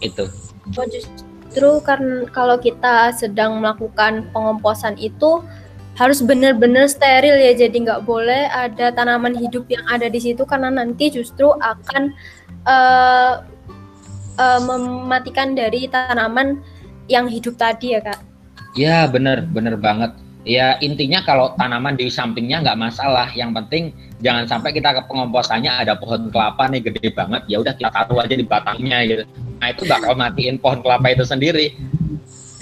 Itu. 0.00 0.28
Oh, 0.76 0.86
justru 0.88 1.70
kan 1.84 2.28
kalau 2.32 2.56
kita 2.60 3.12
sedang 3.16 3.60
melakukan 3.60 4.28
pengomposan 4.32 4.96
itu 5.00 5.44
harus 5.96 6.20
benar-benar 6.20 6.86
steril 6.86 7.34
ya. 7.34 7.52
Jadi 7.56 7.88
nggak 7.88 8.04
boleh 8.04 8.46
ada 8.52 8.92
tanaman 8.92 9.32
hidup 9.34 9.66
yang 9.66 9.82
ada 9.88 10.06
di 10.06 10.20
situ 10.20 10.44
karena 10.44 10.68
nanti 10.68 11.08
justru 11.08 11.50
akan 11.56 12.12
uh, 12.68 13.42
uh, 14.36 14.60
mematikan 14.62 15.56
dari 15.56 15.88
tanaman 15.88 16.60
yang 17.08 17.26
hidup 17.26 17.56
tadi 17.56 17.96
ya 17.96 18.00
kak. 18.04 18.20
Ya 18.76 19.08
benar 19.08 19.48
benar 19.48 19.80
banget. 19.80 20.12
Ya 20.46 20.78
intinya 20.78 21.26
kalau 21.26 21.58
tanaman 21.58 21.98
di 21.98 22.06
sampingnya 22.06 22.62
nggak 22.62 22.78
masalah. 22.78 23.32
Yang 23.34 23.50
penting 23.64 23.84
jangan 24.22 24.46
sampai 24.46 24.70
kita 24.76 24.94
ke 24.94 25.02
pengomposannya 25.10 25.72
ada 25.72 25.98
pohon 25.98 26.30
kelapa 26.30 26.70
nih 26.70 26.86
gede 26.86 27.10
banget. 27.16 27.42
Ya 27.50 27.58
udah 27.58 27.74
kita 27.74 27.90
taruh 27.90 28.22
aja 28.22 28.36
di 28.36 28.46
batangnya 28.46 29.02
gitu. 29.08 29.24
Nah 29.58 29.72
itu 29.72 29.82
bakal 29.88 30.14
matiin 30.14 30.60
pohon 30.60 30.84
kelapa 30.84 31.08
itu 31.10 31.24
sendiri. 31.26 31.74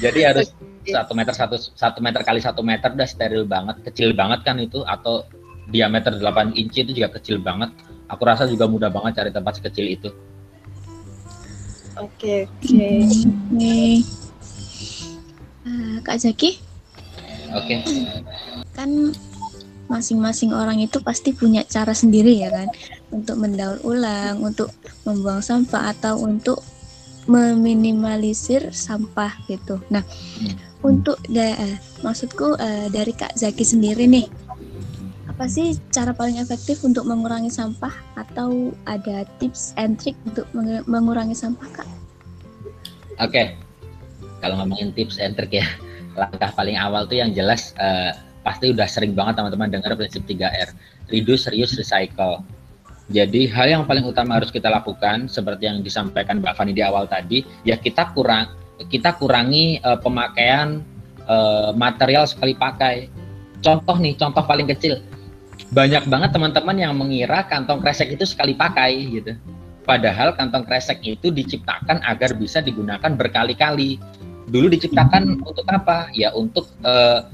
Jadi 0.01 0.21
harus 0.23 0.55
satu 0.85 1.13
meter 1.17 1.33
satu 1.33 1.57
satu 1.57 1.99
meter 2.05 2.21
kali 2.21 2.41
satu 2.45 2.61
meter 2.61 2.93
udah 2.93 3.09
steril 3.09 3.49
banget 3.49 3.81
kecil 3.89 4.13
banget 4.13 4.45
kan 4.45 4.61
itu 4.61 4.85
atau 4.85 5.25
diameter 5.69 6.13
8 6.21 6.57
inci 6.57 6.85
itu 6.85 6.93
juga 6.93 7.17
kecil 7.17 7.41
banget. 7.41 7.73
Aku 8.13 8.23
rasa 8.29 8.45
juga 8.45 8.69
mudah 8.69 8.93
banget 8.93 9.25
cari 9.25 9.31
tempat 9.33 9.61
sekecil 9.61 9.87
itu. 9.97 10.09
Oke 11.97 12.45
oke. 12.51 12.93
Uh, 15.65 15.97
kak 16.05 16.21
Zaki? 16.21 16.61
Oke. 17.55 17.81
Okay. 17.81 18.11
kan 18.75 18.91
masing-masing 19.87 20.51
orang 20.51 20.83
itu 20.83 20.99
pasti 20.99 21.31
punya 21.31 21.63
cara 21.65 21.95
sendiri 21.95 22.35
ya 22.35 22.51
kan? 22.51 22.69
Untuk 23.15 23.39
mendaur 23.41 23.79
ulang 23.87 24.43
untuk 24.43 24.75
membuang 25.07 25.41
sampah 25.41 25.95
atau 25.95 26.19
untuk 26.21 26.61
meminimalisir 27.27 28.71
sampah 28.73 29.33
gitu. 29.49 29.81
Nah, 29.89 30.05
hmm. 30.41 30.85
untuk 30.85 31.17
da 31.33 31.57
uh, 31.57 31.77
maksudku 32.05 32.57
uh, 32.57 32.87
dari 32.93 33.13
Kak 33.13 33.37
Zaki 33.37 33.65
sendiri 33.65 34.05
nih, 34.05 34.27
apa 35.29 35.51
sih 35.51 35.75
cara 35.91 36.15
paling 36.15 36.39
efektif 36.39 36.87
untuk 36.87 37.09
mengurangi 37.09 37.51
sampah 37.51 37.93
atau 38.15 38.71
ada 38.87 39.27
tips 39.43 39.75
and 39.81 39.99
trick 39.99 40.15
untuk 40.29 40.47
meng 40.55 40.85
mengurangi 40.87 41.35
sampah 41.35 41.69
Kak? 41.75 41.89
Oke, 43.19 43.31
okay. 43.31 43.47
kalau 44.39 44.61
ngomongin 44.63 44.95
tips 44.95 45.19
and 45.19 45.35
trick 45.35 45.55
ya, 45.55 45.67
langkah 46.21 46.55
paling 46.55 46.79
awal 46.79 47.09
tuh 47.11 47.19
yang 47.19 47.35
jelas 47.35 47.75
uh, 47.83 48.15
pasti 48.45 48.71
udah 48.71 48.87
sering 48.87 49.17
banget 49.17 49.41
teman-teman 49.41 49.73
dengar 49.73 49.97
prinsip 49.97 50.23
3R, 50.29 50.71
reduce, 51.09 51.49
reuse, 51.49 51.81
recycle 51.81 52.45
jadi 53.13 53.53
hal 53.53 53.67
yang 53.69 53.83
paling 53.85 54.05
utama 54.05 54.41
harus 54.41 54.49
kita 54.49 54.73
lakukan 54.73 55.29
seperti 55.29 55.69
yang 55.69 55.85
disampaikan 55.85 56.41
Mbak 56.41 56.57
Fani 56.57 56.73
di 56.73 56.81
awal 56.81 57.05
tadi, 57.05 57.45
ya 57.61 57.77
kita 57.77 58.17
kurang 58.17 58.49
kita 58.89 59.15
kurangi 59.21 59.79
uh, 59.85 60.01
pemakaian 60.01 60.81
uh, 61.29 61.71
material 61.77 62.25
sekali 62.25 62.57
pakai. 62.57 63.13
Contoh 63.61 63.97
nih, 64.01 64.17
contoh 64.17 64.45
paling 64.45 64.69
kecil. 64.73 65.05
Banyak 65.71 66.09
banget 66.09 66.33
teman-teman 66.33 66.77
yang 66.81 66.93
mengira 66.97 67.45
kantong 67.47 67.85
kresek 67.85 68.13
itu 68.13 68.25
sekali 68.25 68.57
pakai 68.57 68.93
gitu. 69.09 69.33
Padahal 69.85 70.33
kantong 70.33 70.65
kresek 70.65 71.05
itu 71.05 71.29
diciptakan 71.29 72.01
agar 72.09 72.33
bisa 72.41 72.65
digunakan 72.65 73.13
berkali-kali. 73.13 74.01
Dulu 74.49 74.73
diciptakan 74.73 75.45
untuk 75.45 75.65
apa? 75.69 76.09
Ya 76.17 76.33
untuk 76.33 76.73
uh, 76.85 77.29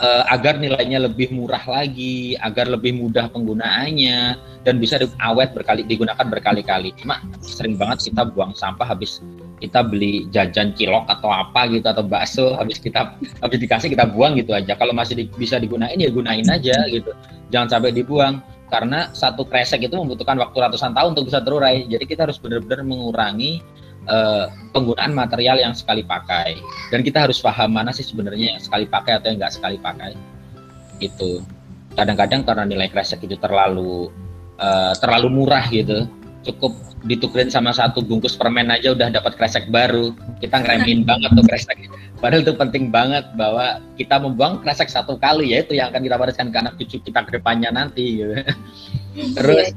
uh, 0.00 0.24
agar 0.32 0.56
nilainya 0.56 1.04
lebih 1.04 1.30
murah 1.30 1.62
lagi, 1.68 2.34
agar 2.40 2.66
lebih 2.66 2.96
mudah 2.96 3.28
penggunaannya 3.30 4.40
dan 4.64 4.74
bisa 4.80 5.00
awet 5.20 5.52
berkali 5.52 5.84
digunakan 5.84 6.24
berkali-kali. 6.26 6.96
Cuma 6.98 7.20
sering 7.44 7.76
banget 7.76 8.10
kita 8.10 8.28
buang 8.32 8.56
sampah 8.56 8.88
habis 8.88 9.20
kita 9.60 9.84
beli 9.84 10.26
jajan 10.32 10.72
cilok 10.72 11.04
atau 11.06 11.28
apa 11.28 11.68
gitu 11.68 11.84
atau 11.84 12.04
bakso 12.04 12.56
habis 12.56 12.80
kita 12.80 13.12
habis 13.44 13.58
dikasih 13.60 13.92
kita 13.92 14.08
buang 14.08 14.36
gitu 14.40 14.56
aja. 14.56 14.74
Kalau 14.74 14.96
masih 14.96 15.20
di, 15.20 15.24
bisa 15.36 15.60
digunain 15.60 15.96
ya 15.96 16.08
gunain 16.08 16.44
aja 16.48 16.76
gitu. 16.88 17.12
Jangan 17.52 17.78
sampai 17.78 17.92
dibuang 17.92 18.40
karena 18.72 19.10
satu 19.12 19.44
kresek 19.44 19.82
itu 19.84 19.94
membutuhkan 19.98 20.38
waktu 20.38 20.56
ratusan 20.56 20.96
tahun 20.96 21.12
untuk 21.18 21.28
bisa 21.28 21.44
terurai. 21.44 21.84
Jadi 21.84 22.04
kita 22.08 22.24
harus 22.24 22.40
benar-benar 22.40 22.86
mengurangi 22.86 23.60
uh, 24.08 24.46
penggunaan 24.72 25.12
material 25.12 25.60
yang 25.60 25.74
sekali 25.76 26.06
pakai. 26.06 26.56
Dan 26.88 27.04
kita 27.04 27.28
harus 27.28 27.42
paham 27.42 27.74
mana 27.74 27.90
sih 27.90 28.06
sebenarnya 28.06 28.56
yang 28.56 28.62
sekali 28.62 28.86
pakai 28.88 29.20
atau 29.20 29.28
yang 29.32 29.38
nggak 29.42 29.54
sekali 29.56 29.76
pakai. 29.76 30.16
Itu 31.02 31.44
kadang-kadang 31.98 32.46
karena 32.46 32.64
nilai 32.64 32.88
kresek 32.88 33.26
itu 33.26 33.34
terlalu 33.36 34.08
uh, 34.62 34.94
terlalu 34.96 35.28
murah 35.28 35.66
gitu 35.68 36.06
cukup 36.40 36.72
ditukerin 37.04 37.52
sama 37.52 37.72
satu 37.72 38.00
bungkus 38.00 38.36
permen 38.36 38.68
aja 38.72 38.92
udah 38.92 39.12
dapat 39.12 39.36
kresek 39.36 39.68
baru. 39.68 40.12
Kita 40.40 40.60
ngeremin 40.60 41.04
banget 41.04 41.30
tuh 41.36 41.44
kresek. 41.44 41.78
Padahal 42.20 42.44
itu 42.44 42.52
penting 42.56 42.92
banget 42.92 43.24
bahwa 43.36 43.80
kita 43.96 44.20
membuang 44.20 44.60
kresek 44.60 44.88
satu 44.88 45.16
kali 45.16 45.52
ya 45.52 45.64
itu 45.64 45.76
yang 45.76 45.92
akan 45.92 46.04
kita 46.04 46.16
wariskan 46.20 46.48
ke 46.52 46.58
anak 46.60 46.74
cucu 46.80 46.96
kita 47.00 47.24
ke 47.24 47.40
depannya 47.40 47.72
nanti 47.72 48.24
gitu. 48.24 48.34
terus 49.36 49.72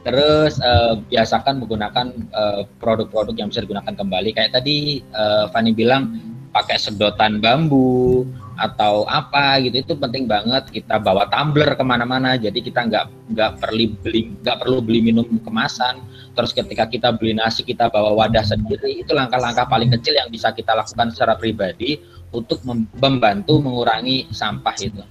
terus 0.00 0.56
uh, 0.64 0.96
biasakan 1.12 1.60
menggunakan 1.60 2.06
eh, 2.32 2.62
produk-produk 2.80 3.36
yang 3.36 3.48
bisa 3.52 3.64
digunakan 3.64 3.92
kembali. 3.92 4.32
Kayak 4.32 4.60
tadi 4.60 5.04
uh, 5.12 5.48
Fanny 5.52 5.76
bilang 5.76 6.16
pakai 6.50 6.80
sedotan 6.80 7.38
bambu 7.38 8.24
atau 8.56 9.04
apa 9.08 9.60
gitu. 9.60 9.80
Itu 9.84 9.94
penting 9.96 10.24
banget. 10.24 10.72
Kita 10.72 11.00
bawa 11.00 11.28
tumbler 11.28 11.76
ke 11.76 11.84
mana-mana. 11.84 12.40
Jadi 12.40 12.64
kita 12.64 12.88
nggak 12.88 13.04
nggak 13.36 13.50
perlu 13.60 13.84
beli 14.00 14.32
nggak 14.40 14.56
perlu 14.60 14.78
beli 14.80 15.00
minum 15.04 15.26
kemasan. 15.26 16.00
Terus 16.32 16.56
ketika 16.56 16.88
kita 16.88 17.12
beli 17.16 17.36
nasi 17.36 17.60
kita 17.60 17.92
bawa 17.92 18.16
wadah 18.16 18.44
sendiri. 18.44 19.04
Itu 19.04 19.12
langkah-langkah 19.12 19.68
paling 19.68 19.92
kecil 20.00 20.16
yang 20.16 20.32
bisa 20.32 20.52
kita 20.56 20.72
lakukan 20.72 21.12
secara 21.12 21.36
pribadi 21.36 22.00
untuk 22.30 22.62
membantu 22.96 23.58
mengurangi 23.60 24.30
sampah 24.32 24.76
itu. 24.80 25.02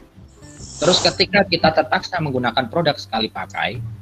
Terus 0.80 1.04
ketika 1.04 1.44
kita 1.44 1.76
terpaksa 1.76 2.24
menggunakan 2.24 2.72
produk 2.72 2.96
sekali 2.96 3.28
pakai 3.28 3.99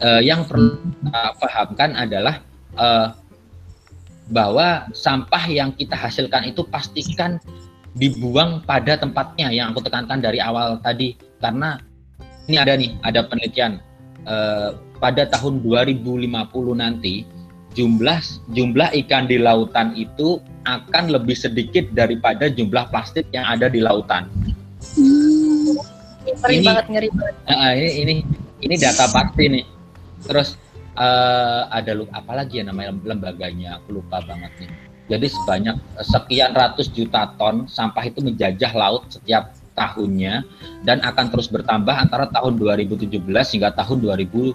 eh, 0.00 0.22
yang 0.24 0.44
perlu 0.48 0.76
kita 0.76 1.22
pahamkan 1.38 1.90
adalah 1.96 2.36
eh, 2.76 3.08
bahwa 4.30 4.86
sampah 4.94 5.44
yang 5.50 5.74
kita 5.74 5.98
hasilkan 5.98 6.46
itu 6.46 6.62
pastikan 6.62 7.42
dibuang 7.98 8.62
pada 8.62 8.94
tempatnya 8.94 9.50
yang 9.50 9.74
aku 9.74 9.82
tekankan 9.82 10.22
dari 10.22 10.38
awal 10.38 10.78
tadi 10.78 11.18
karena 11.42 11.82
ini 12.46 12.56
ada 12.58 12.78
nih 12.78 12.94
ada 13.02 13.26
penelitian 13.26 13.82
uh, 14.30 14.78
pada 15.02 15.26
tahun 15.26 15.66
2050 15.66 16.30
nanti 16.78 17.26
jumlah 17.74 18.18
jumlah 18.54 18.88
ikan 19.04 19.26
di 19.26 19.42
lautan 19.42 19.94
itu 19.98 20.38
akan 20.66 21.10
lebih 21.10 21.34
sedikit 21.34 21.90
daripada 21.90 22.46
jumlah 22.46 22.86
plastik 22.94 23.26
yang 23.34 23.46
ada 23.46 23.66
di 23.66 23.82
lautan. 23.82 24.30
Hmm, 24.94 25.78
ini 26.50 26.62
banget 26.66 26.86
ngeri 26.90 27.08
banget. 27.10 27.34
Uh, 27.50 27.72
ini 27.74 27.90
ini 28.02 28.14
ini 28.62 28.74
data 28.78 29.10
pasti 29.10 29.44
nih. 29.50 29.64
Terus 30.24 30.60
uh, 30.98 31.68
ada 31.72 31.96
apa 32.12 32.32
lagi 32.32 32.60
ya 32.60 32.64
namanya 32.68 32.92
lembaganya? 33.04 33.80
Aku 33.80 34.00
lupa 34.00 34.20
banget 34.24 34.52
nih 34.60 34.90
jadi 35.10 35.26
sebanyak 35.26 35.76
sekian 36.06 36.54
ratus 36.54 36.86
juta 36.94 37.34
ton 37.34 37.66
sampah 37.66 38.06
itu 38.06 38.22
menjajah 38.22 38.70
laut 38.78 39.10
setiap 39.10 39.50
tahunnya 39.74 40.46
dan 40.86 41.02
akan 41.02 41.34
terus 41.34 41.50
bertambah 41.50 41.90
antara 41.90 42.30
tahun 42.30 42.54
2017 42.62 43.18
hingga 43.26 43.74
tahun 43.74 43.98
2025 44.06 44.54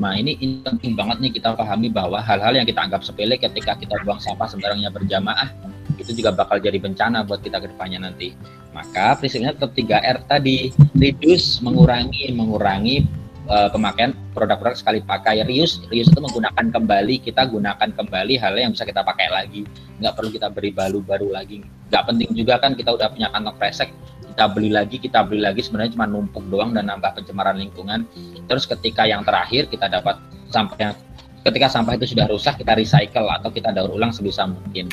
ini, 0.00 0.32
ini 0.40 0.64
penting 0.64 0.96
banget 0.96 1.16
nih 1.20 1.32
kita 1.36 1.52
pahami 1.52 1.92
bahwa 1.92 2.24
hal-hal 2.24 2.56
yang 2.56 2.64
kita 2.64 2.80
anggap 2.80 3.04
sepele 3.04 3.36
ketika 3.36 3.76
kita 3.76 4.00
buang 4.00 4.16
sampah 4.16 4.48
sembarangnya 4.48 4.88
berjamaah 4.88 5.52
itu 6.00 6.16
juga 6.16 6.32
bakal 6.32 6.56
jadi 6.56 6.80
bencana 6.80 7.20
buat 7.28 7.44
kita 7.44 7.60
ke 7.60 7.68
depannya 7.74 8.08
nanti. 8.08 8.32
Maka 8.72 9.18
prinsipnya 9.18 9.50
tetap 9.50 9.74
3R 9.74 10.24
tadi, 10.30 10.70
reduce, 10.94 11.58
mengurangi, 11.60 12.30
mengurangi 12.32 13.02
uh, 13.48 13.68
pemakaian 13.72 14.14
produk-produk 14.36 14.76
sekali 14.78 15.00
pakai. 15.02 15.42
Reuse 15.44 15.82
reuse 15.88 16.12
itu 16.12 16.20
menggunakan 16.20 16.70
kembali 16.70 17.24
kita 17.24 17.48
gunakan 17.48 17.88
kembali 17.90 18.34
hal 18.38 18.54
yang 18.54 18.70
bisa 18.72 18.84
kita 18.86 19.02
pakai 19.02 19.28
lagi. 19.32 19.64
Nggak 19.98 20.12
perlu 20.14 20.30
kita 20.30 20.48
beri 20.52 20.70
baru-baru 20.70 21.28
lagi. 21.32 21.64
Nggak 21.90 22.02
penting 22.06 22.30
juga 22.36 22.60
kan 22.60 22.76
kita 22.76 22.94
udah 22.94 23.08
punya 23.10 23.28
kantong 23.32 23.56
kresek 23.58 23.90
kita 24.38 24.54
beli 24.54 24.70
lagi 24.70 25.02
kita 25.02 25.26
beli 25.26 25.42
lagi 25.42 25.66
sebenarnya 25.66 25.98
cuma 25.98 26.06
numpuk 26.06 26.46
doang 26.46 26.70
dan 26.70 26.86
nambah 26.86 27.10
pencemaran 27.10 27.58
lingkungan. 27.58 28.06
Terus 28.46 28.70
ketika 28.70 29.02
yang 29.02 29.26
terakhir 29.26 29.66
kita 29.66 29.90
dapat 29.90 30.14
sampah 30.54 30.94
ketika 31.42 31.66
sampah 31.66 31.98
itu 31.98 32.14
sudah 32.14 32.30
rusak 32.30 32.60
kita 32.60 32.78
recycle 32.78 33.26
atau 33.26 33.50
kita 33.50 33.74
daur 33.74 33.90
ulang 33.98 34.14
sebisa 34.14 34.46
mungkin. 34.46 34.86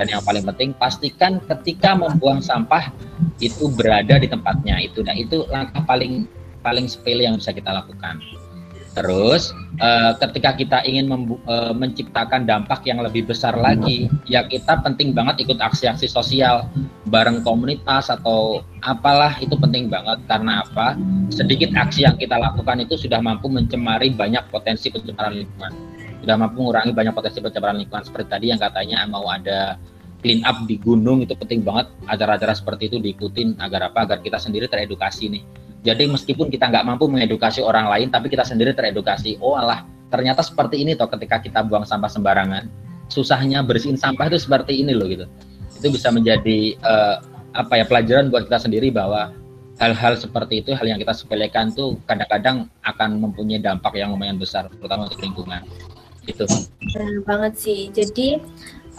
Dan 0.00 0.06
yang 0.10 0.22
paling 0.24 0.48
penting 0.48 0.72
pastikan 0.80 1.44
ketika 1.44 1.92
membuang 1.92 2.40
sampah 2.40 2.88
itu 3.38 3.68
berada 3.68 4.16
di 4.16 4.32
tempatnya 4.32 4.80
itu. 4.80 5.04
Dan 5.04 5.20
itu 5.20 5.44
langkah 5.52 5.84
paling 5.84 6.24
paling 6.66 6.90
sepele 6.90 7.22
yang 7.30 7.38
bisa 7.38 7.54
kita 7.54 7.70
lakukan. 7.70 8.18
Terus 8.96 9.52
uh, 9.84 10.16
ketika 10.16 10.56
kita 10.56 10.78
ingin 10.88 11.12
uh, 11.12 11.76
menciptakan 11.76 12.48
dampak 12.48 12.80
yang 12.88 13.04
lebih 13.04 13.28
besar 13.28 13.52
lagi, 13.52 14.08
ya 14.24 14.48
kita 14.48 14.80
penting 14.80 15.12
banget 15.12 15.44
ikut 15.44 15.60
aksi-aksi 15.60 16.08
sosial 16.08 16.64
bareng 17.12 17.44
komunitas 17.44 18.08
atau 18.08 18.64
apalah 18.80 19.36
itu 19.36 19.52
penting 19.60 19.92
banget 19.92 20.16
karena 20.24 20.64
apa? 20.64 20.96
Sedikit 21.28 21.76
aksi 21.76 22.08
yang 22.08 22.16
kita 22.16 22.40
lakukan 22.40 22.80
itu 22.80 22.96
sudah 22.96 23.20
mampu 23.20 23.52
mencemari 23.52 24.16
banyak 24.16 24.48
potensi 24.48 24.88
pencemaran 24.88 25.44
lingkungan. 25.44 25.72
Sudah 26.24 26.36
mampu 26.40 26.64
mengurangi 26.64 26.96
banyak 26.96 27.12
potensi 27.12 27.44
pencemaran 27.44 27.76
lingkungan 27.76 28.08
seperti 28.08 28.28
tadi 28.32 28.46
yang 28.48 28.58
katanya 28.58 29.04
mau 29.04 29.28
ada 29.28 29.76
clean 30.24 30.40
up 30.48 30.64
di 30.64 30.80
gunung 30.80 31.20
itu 31.20 31.36
penting 31.36 31.60
banget 31.60 31.92
acara-acara 32.08 32.56
seperti 32.56 32.88
itu 32.88 32.96
diikutin 32.96 33.60
agar 33.60 33.92
apa? 33.92 34.08
Agar 34.08 34.24
kita 34.24 34.40
sendiri 34.40 34.72
teredukasi 34.72 35.28
nih 35.28 35.44
jadi 35.86 36.10
meskipun 36.10 36.50
kita 36.50 36.66
nggak 36.66 36.82
mampu 36.82 37.06
mengedukasi 37.06 37.62
orang 37.62 37.86
lain, 37.86 38.10
tapi 38.10 38.26
kita 38.26 38.42
sendiri 38.42 38.74
teredukasi. 38.74 39.38
Oh 39.38 39.54
alah, 39.54 39.86
ternyata 40.10 40.42
seperti 40.42 40.82
ini 40.82 40.98
toh 40.98 41.06
ketika 41.06 41.38
kita 41.38 41.62
buang 41.62 41.86
sampah 41.86 42.10
sembarangan. 42.10 42.66
Susahnya 43.06 43.62
bersihin 43.62 43.94
sampah 43.94 44.26
itu 44.26 44.42
seperti 44.42 44.82
ini 44.82 44.90
loh 44.90 45.06
gitu. 45.06 45.30
Itu 45.78 45.94
bisa 45.94 46.10
menjadi 46.10 46.74
uh, 46.82 47.22
apa 47.54 47.78
ya 47.78 47.84
pelajaran 47.86 48.34
buat 48.34 48.50
kita 48.50 48.66
sendiri 48.66 48.90
bahwa 48.90 49.30
hal-hal 49.78 50.18
seperti 50.18 50.66
itu, 50.66 50.74
hal 50.74 50.90
yang 50.90 50.98
kita 50.98 51.14
sepelekan 51.14 51.70
tuh 51.70 52.02
kadang-kadang 52.10 52.66
akan 52.82 53.22
mempunyai 53.22 53.62
dampak 53.62 53.94
yang 53.94 54.10
lumayan 54.10 54.42
besar, 54.42 54.66
terutama 54.66 55.06
untuk 55.06 55.22
lingkungan. 55.22 55.62
Itu. 56.26 56.42
Benar 56.90 57.22
banget 57.22 57.52
sih. 57.54 57.80
Jadi 57.94 58.42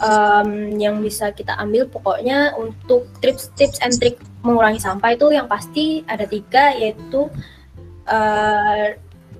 um, 0.00 0.80
yang 0.80 1.04
bisa 1.04 1.34
kita 1.34 1.52
ambil 1.60 1.84
pokoknya 1.90 2.56
untuk 2.56 3.10
tips-tips 3.20 3.82
and 3.84 3.92
trick 4.00 4.16
mengurangi 4.42 4.78
sampah 4.78 5.14
itu 5.14 5.26
yang 5.34 5.50
pasti 5.50 6.06
ada 6.06 6.24
tiga 6.24 6.70
yaitu 6.74 7.26
uh, 8.06 8.86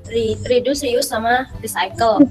re 0.09 0.27
reduce, 0.49 0.83
reuse 0.83 1.09
sama 1.09 1.47
recycle. 1.63 2.23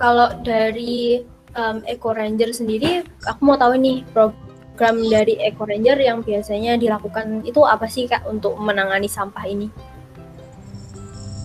Kalau 0.00 0.32
dari 0.40 1.20
um, 1.56 1.84
Eco 1.84 2.16
Ranger 2.16 2.56
sendiri, 2.56 3.04
aku 3.28 3.40
mau 3.44 3.56
tahu 3.60 3.76
nih 3.76 4.00
program 4.12 4.96
dari 5.08 5.36
Eco 5.40 5.68
Ranger 5.68 6.00
yang 6.00 6.24
biasanya 6.24 6.80
dilakukan 6.80 7.44
itu 7.44 7.60
apa 7.64 7.84
sih 7.88 8.08
kak 8.08 8.24
untuk 8.24 8.56
menangani 8.56 9.08
sampah 9.08 9.44
ini? 9.44 9.68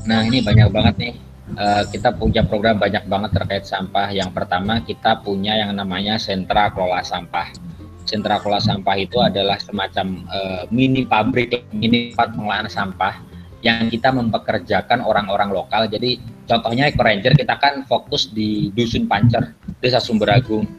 Nah 0.08 0.24
ini 0.24 0.40
banyak 0.40 0.70
banget 0.72 0.96
nih. 1.00 1.16
Uh, 1.46 1.86
kita 1.94 2.10
punya 2.10 2.42
program 2.42 2.82
banyak 2.82 3.06
banget 3.06 3.32
terkait 3.38 3.66
sampah. 3.70 4.10
Yang 4.10 4.34
pertama 4.34 4.82
kita 4.82 5.22
punya 5.22 5.60
yang 5.60 5.78
namanya 5.78 6.18
sentra 6.18 6.74
kelola 6.74 7.06
sampah 7.06 7.75
sentra 8.06 8.38
kelola 8.40 8.62
sampah 8.62 8.96
itu 8.98 9.18
adalah 9.18 9.58
semacam 9.58 10.24
uh, 10.30 10.64
mini 10.70 11.04
pabrik, 11.06 11.66
mini 11.74 12.14
tempat 12.14 12.38
pengolahan 12.38 12.70
sampah 12.70 13.18
yang 13.66 13.90
kita 13.90 14.14
mempekerjakan 14.14 15.02
orang-orang 15.02 15.50
lokal. 15.50 15.90
Jadi 15.90 16.22
contohnya 16.46 16.86
Eco 16.94 17.02
Ranger 17.02 17.34
kita 17.34 17.58
kan 17.58 17.82
fokus 17.90 18.30
di 18.30 18.70
Dusun 18.78 19.10
Pancer, 19.10 19.58
Desa 19.82 19.98
Sumberagung. 19.98 20.70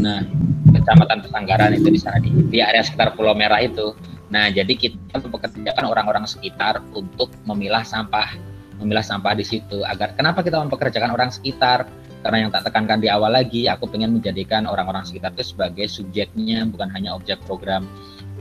Nah, 0.00 0.24
Kecamatan 0.72 1.24
Pesanggaran 1.24 1.72
itu 1.76 1.88
di 1.92 2.00
sana 2.00 2.20
di, 2.20 2.32
di 2.32 2.58
area 2.64 2.80
sekitar 2.80 3.12
Pulau 3.12 3.36
Merah 3.36 3.60
itu. 3.60 3.92
Nah, 4.28 4.52
jadi 4.52 4.72
kita 4.76 5.20
mempekerjakan 5.20 5.84
orang-orang 5.88 6.24
sekitar 6.28 6.84
untuk 6.92 7.32
memilah 7.48 7.80
sampah, 7.84 8.36
memilah 8.80 9.04
sampah 9.04 9.32
di 9.32 9.44
situ. 9.44 9.84
Agar 9.84 10.12
kenapa 10.16 10.44
kita 10.44 10.60
mempekerjakan 10.60 11.12
orang 11.12 11.32
sekitar? 11.32 11.88
Karena 12.22 12.46
yang 12.46 12.50
tak 12.50 12.66
tekankan 12.66 12.98
di 12.98 13.08
awal 13.08 13.30
lagi 13.30 13.70
aku 13.70 13.86
pengen 13.86 14.18
menjadikan 14.18 14.66
orang-orang 14.66 15.06
sekitar 15.06 15.30
itu 15.38 15.54
sebagai 15.54 15.86
subjeknya 15.86 16.66
bukan 16.66 16.90
hanya 16.90 17.14
objek 17.14 17.38
program. 17.46 17.86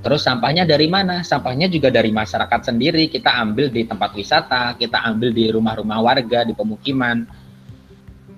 Terus 0.01 0.25
sampahnya 0.25 0.65
dari 0.65 0.85
mana? 0.89 1.25
Sampahnya 1.25 1.65
juga 1.69 1.89
dari 1.89 2.13
masyarakat 2.13 2.69
sendiri. 2.69 3.09
Kita 3.09 3.33
ambil 3.41 3.73
di 3.73 3.85
tempat 3.85 4.13
wisata 4.13 4.77
kita 4.77 5.01
ambil 5.03 5.33
di 5.33 5.49
rumah-rumah 5.49 5.99
warga 6.01 6.45
di 6.45 6.53
pemukiman. 6.53 7.25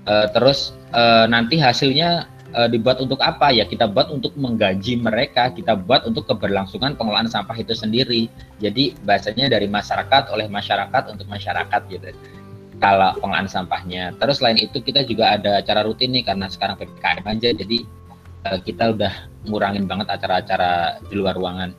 E, 0.07 0.13
terus 0.31 0.71
e, 0.91 1.03
nanti 1.27 1.59
hasilnya 1.59 2.27
e, 2.55 2.59
dibuat 2.71 3.03
untuk 3.03 3.19
apa? 3.19 3.51
Ya 3.51 3.67
kita 3.67 3.91
buat 3.91 4.07
untuk 4.11 4.35
menggaji 4.39 5.03
mereka 5.03 5.51
kita 5.51 5.75
buat 5.75 6.07
untuk 6.07 6.27
keberlangsungan 6.31 6.95
pengelolaan 6.95 7.27
sampah 7.27 7.55
itu 7.59 7.75
sendiri. 7.75 8.31
Jadi 8.63 8.95
bahasanya 9.03 9.51
dari 9.51 9.67
masyarakat 9.67 10.31
oleh 10.31 10.47
masyarakat 10.47 11.11
untuk 11.11 11.27
masyarakat 11.27 11.81
gitu 11.91 12.11
skala 12.79 13.11
pengelolaan 13.19 13.51
sampahnya. 13.51 14.15
Terus 14.15 14.39
selain 14.39 14.55
itu 14.55 14.79
kita 14.79 15.03
juga 15.03 15.35
ada 15.35 15.59
acara 15.59 15.83
rutin 15.83 16.15
nih 16.15 16.23
karena 16.23 16.47
sekarang 16.47 16.79
PPKM 16.79 17.27
aja 17.27 17.49
jadi 17.51 17.77
uh, 18.47 18.59
kita 18.63 18.95
udah 18.95 19.13
ngurangin 19.51 19.83
banget 19.83 20.07
acara-acara 20.07 21.03
di 21.11 21.13
luar 21.19 21.35
ruangan. 21.35 21.75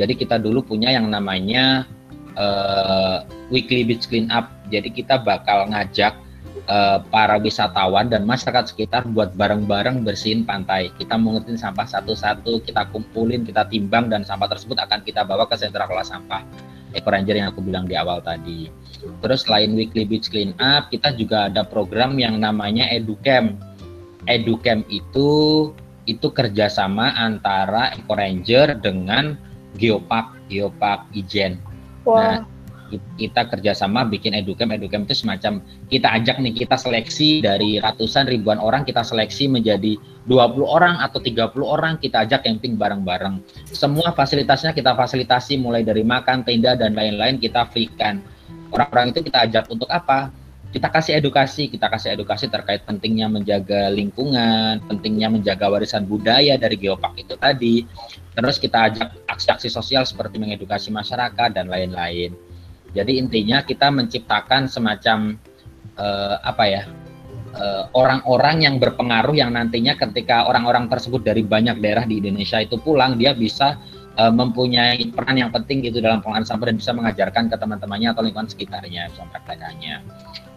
Jadi 0.00 0.16
kita 0.16 0.40
dulu 0.40 0.64
punya 0.64 0.88
yang 0.88 1.12
namanya 1.12 1.84
uh, 2.40 3.28
weekly 3.52 3.84
beach 3.84 4.08
clean 4.08 4.32
up. 4.32 4.48
Jadi 4.72 4.88
kita 4.88 5.20
bakal 5.20 5.68
ngajak 5.68 6.16
uh, 6.64 7.04
para 7.12 7.36
wisatawan 7.36 8.08
dan 8.08 8.24
masyarakat 8.24 8.72
sekitar 8.72 9.04
buat 9.12 9.36
bareng-bareng 9.36 10.00
bersihin 10.00 10.48
pantai. 10.48 10.88
Kita 10.96 11.20
mengerti 11.20 11.60
sampah 11.60 11.84
satu-satu, 11.84 12.64
kita 12.64 12.88
kumpulin, 12.88 13.44
kita 13.44 13.68
timbang 13.68 14.08
dan 14.08 14.24
sampah 14.24 14.48
tersebut 14.48 14.80
akan 14.80 15.04
kita 15.04 15.28
bawa 15.28 15.44
ke 15.44 15.60
sentra 15.60 15.84
kelola 15.84 16.08
sampah 16.08 16.40
Eco 16.92 17.08
Ranger 17.08 17.36
yang 17.36 17.48
aku 17.52 17.60
bilang 17.64 17.88
di 17.88 17.96
awal 17.96 18.20
tadi. 18.20 18.68
Terus 19.02 19.44
selain 19.46 19.74
weekly 19.74 20.06
beach 20.06 20.30
clean 20.30 20.54
up, 20.62 20.88
kita 20.90 21.14
juga 21.18 21.50
ada 21.50 21.66
program 21.66 22.18
yang 22.18 22.38
namanya 22.38 22.86
Educamp. 22.90 23.58
Educamp 24.30 24.86
itu 24.86 25.70
itu 26.06 26.28
kerjasama 26.34 27.14
antara 27.14 27.94
Eco 27.94 28.14
Ranger 28.18 28.78
dengan 28.82 29.38
Geopark, 29.78 30.50
Geopark 30.50 31.06
Ijen. 31.14 31.62
Wow. 32.02 32.18
Nah, 32.18 32.38
kita 33.16 33.48
kerjasama 33.48 34.04
bikin 34.04 34.36
educamp 34.36 34.74
educamp 34.74 35.08
itu 35.08 35.24
semacam 35.24 35.64
kita 35.88 36.08
ajak 36.12 36.36
nih 36.44 36.52
kita 36.52 36.76
seleksi 36.76 37.40
dari 37.40 37.80
ratusan 37.80 38.28
ribuan 38.28 38.60
orang 38.60 38.84
kita 38.84 39.00
seleksi 39.00 39.48
menjadi 39.48 39.96
20 40.28 40.60
orang 40.66 41.00
atau 41.00 41.16
30 41.22 41.56
orang 41.64 41.96
kita 41.96 42.28
ajak 42.28 42.44
camping 42.44 42.76
bareng-bareng 42.76 43.40
semua 43.72 44.12
fasilitasnya 44.12 44.76
kita 44.76 44.92
fasilitasi 44.92 45.56
mulai 45.56 45.80
dari 45.86 46.04
makan 46.04 46.44
tenda 46.44 46.76
dan 46.76 46.92
lain-lain 46.92 47.40
kita 47.40 47.64
freekan 47.72 48.20
orang-orang 48.72 49.12
itu 49.12 49.20
kita 49.22 49.38
ajak 49.46 49.64
untuk 49.68 49.86
apa 49.92 50.32
kita 50.72 50.88
kasih 50.88 51.20
edukasi, 51.20 51.68
kita 51.68 51.92
kasih 51.92 52.16
edukasi 52.16 52.48
terkait 52.48 52.80
pentingnya 52.88 53.28
menjaga 53.28 53.92
lingkungan, 53.92 54.80
pentingnya 54.88 55.28
menjaga 55.28 55.68
warisan 55.68 56.08
budaya 56.08 56.56
dari 56.56 56.80
geopark 56.80 57.20
itu 57.20 57.36
tadi. 57.36 57.84
Terus 58.32 58.56
kita 58.56 58.88
ajak 58.88 59.28
aksi-aksi 59.28 59.68
sosial 59.68 60.08
seperti 60.08 60.40
mengedukasi 60.40 60.88
masyarakat 60.88 61.52
dan 61.52 61.68
lain-lain. 61.68 62.32
Jadi 62.96 63.20
intinya 63.20 63.60
kita 63.60 63.92
menciptakan 63.92 64.64
semacam 64.64 65.36
uh, 66.00 66.40
apa 66.40 66.64
ya 66.64 66.82
eh, 67.52 67.84
orang-orang 67.92 68.64
yang 68.64 68.76
berpengaruh 68.80 69.36
yang 69.36 69.52
nantinya 69.52 69.96
ketika 69.96 70.48
orang-orang 70.48 70.88
tersebut 70.88 71.20
dari 71.20 71.44
banyak 71.44 71.80
daerah 71.84 72.08
di 72.08 72.20
Indonesia 72.20 72.60
itu 72.64 72.80
pulang 72.80 73.20
dia 73.20 73.36
bisa 73.36 73.76
uh, 74.18 74.32
mempunyai 74.32 75.12
peran 75.12 75.36
yang 75.38 75.50
penting 75.52 75.84
gitu 75.84 76.02
dalam 76.02 76.20
pengelolaan 76.20 76.48
sampah 76.48 76.66
dan 76.72 76.76
bisa 76.80 76.92
mengajarkan 76.92 77.48
ke 77.48 77.56
teman-temannya 77.56 78.08
atau 78.12 78.22
lingkungan 78.24 78.48
sekitarnya 78.50 79.08
bisa 79.12 79.22
mempraktekannya. 79.24 79.94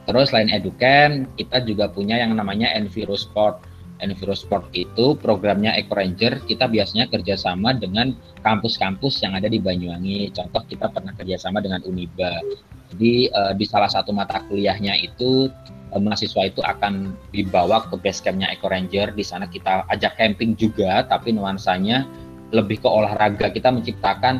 Terus 0.06 0.30
selain 0.30 0.50
educamp 0.54 1.30
kita 1.40 1.66
juga 1.66 1.90
punya 1.90 2.22
yang 2.22 2.38
namanya 2.38 2.70
Envirosport 2.78 3.64
Envirosport 4.04 4.76
itu 4.76 5.16
programnya 5.16 5.72
Eco 5.80 5.96
Ranger 5.96 6.44
kita 6.44 6.68
biasanya 6.68 7.08
kerjasama 7.08 7.72
dengan 7.80 8.12
kampus-kampus 8.44 9.24
yang 9.24 9.40
ada 9.40 9.48
di 9.48 9.64
Banyuwangi. 9.64 10.36
Contoh 10.36 10.68
kita 10.68 10.92
pernah 10.92 11.16
kerjasama 11.16 11.64
dengan 11.64 11.80
Uniba. 11.88 12.44
Jadi 12.92 13.32
uh, 13.32 13.54
di 13.56 13.66
salah 13.66 13.88
satu 13.88 14.12
mata 14.12 14.44
kuliahnya 14.52 15.00
itu 15.00 15.48
uh, 15.96 16.02
mahasiswa 16.02 16.52
itu 16.52 16.60
akan 16.60 17.16
dibawa 17.32 17.88
ke 17.88 17.96
base 18.04 18.20
campnya 18.20 18.52
Eco 18.52 18.68
Ranger. 18.68 19.16
Di 19.16 19.24
sana 19.24 19.48
kita 19.48 19.88
ajak 19.88 20.20
camping 20.20 20.60
juga, 20.60 21.08
tapi 21.08 21.32
nuansanya 21.32 22.04
lebih 22.54 22.82
ke 22.84 22.90
olahraga. 22.90 23.50
Kita 23.50 23.72
menciptakan 23.74 24.36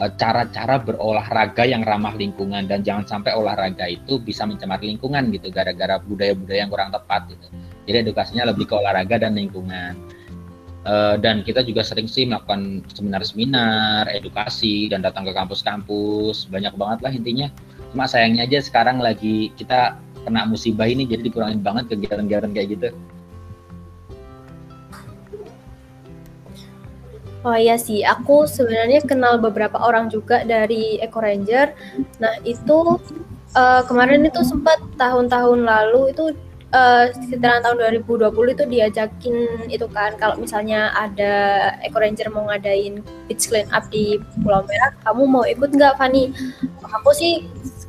eh, 0.00 0.10
cara-cara 0.16 0.80
berolahraga 0.80 1.66
yang 1.68 1.82
ramah 1.84 2.16
lingkungan 2.16 2.68
dan 2.70 2.80
jangan 2.86 3.04
sampai 3.04 3.36
olahraga 3.36 3.88
itu 3.88 4.20
bisa 4.22 4.48
mencemari 4.48 4.92
lingkungan 4.94 5.28
gitu 5.34 5.52
gara-gara 5.52 6.00
budaya-budaya 6.00 6.64
yang 6.64 6.70
kurang 6.72 6.90
tepat 6.94 7.28
gitu. 7.28 7.46
Jadi 7.90 7.96
edukasinya 8.08 8.48
lebih 8.54 8.70
ke 8.70 8.74
olahraga 8.78 9.18
dan 9.18 9.34
lingkungan. 9.34 9.98
Uh, 10.82 11.14
dan 11.14 11.46
kita 11.46 11.62
juga 11.62 11.86
sering 11.86 12.10
sih 12.10 12.26
melakukan 12.26 12.82
seminar-seminar, 12.90 14.10
edukasi 14.10 14.90
dan 14.90 14.98
datang 14.98 15.22
ke 15.22 15.30
kampus-kampus, 15.30 16.50
banyak 16.50 16.74
banget 16.74 16.98
lah 17.06 17.12
intinya. 17.14 17.48
Cuma 17.94 18.10
sayangnya 18.10 18.50
aja 18.50 18.58
sekarang 18.58 18.98
lagi 18.98 19.54
kita 19.54 19.94
kena 20.26 20.42
musibah 20.42 20.90
ini 20.90 21.06
jadi 21.06 21.22
dikurangin 21.22 21.62
banget 21.62 21.86
kegiatan-kegiatan 21.86 22.50
kayak 22.50 22.68
gitu. 22.78 22.88
Oh 27.42 27.58
iya 27.58 27.74
sih, 27.74 28.06
aku 28.06 28.46
sebenarnya 28.46 29.02
kenal 29.02 29.42
beberapa 29.42 29.74
orang 29.82 30.06
juga 30.06 30.46
dari 30.46 31.02
Eco 31.02 31.18
Ranger. 31.18 31.74
Nah 32.22 32.38
itu 32.46 33.02
uh, 33.58 33.82
kemarin 33.82 34.22
itu 34.22 34.46
sempat 34.46 34.78
tahun-tahun 34.94 35.66
lalu 35.66 36.14
itu 36.14 36.24
uh, 36.70 37.10
sekitaran 37.10 37.66
tahun 37.66 37.98
2020 37.98 38.54
itu 38.54 38.64
diajakin 38.70 39.36
itu 39.66 39.86
kan 39.90 40.14
kalau 40.22 40.38
misalnya 40.38 40.94
ada 40.94 41.34
Eco 41.82 41.98
Ranger 41.98 42.30
mau 42.30 42.46
ngadain 42.46 43.02
beach 43.26 43.50
clean 43.50 43.66
up 43.74 43.90
di 43.90 44.22
Pulau 44.46 44.62
Merah, 44.62 44.94
kamu 45.02 45.22
mau 45.26 45.42
ikut 45.42 45.74
nggak 45.74 45.98
Fani? 45.98 46.30
Aku 46.86 47.10
sih 47.10 47.42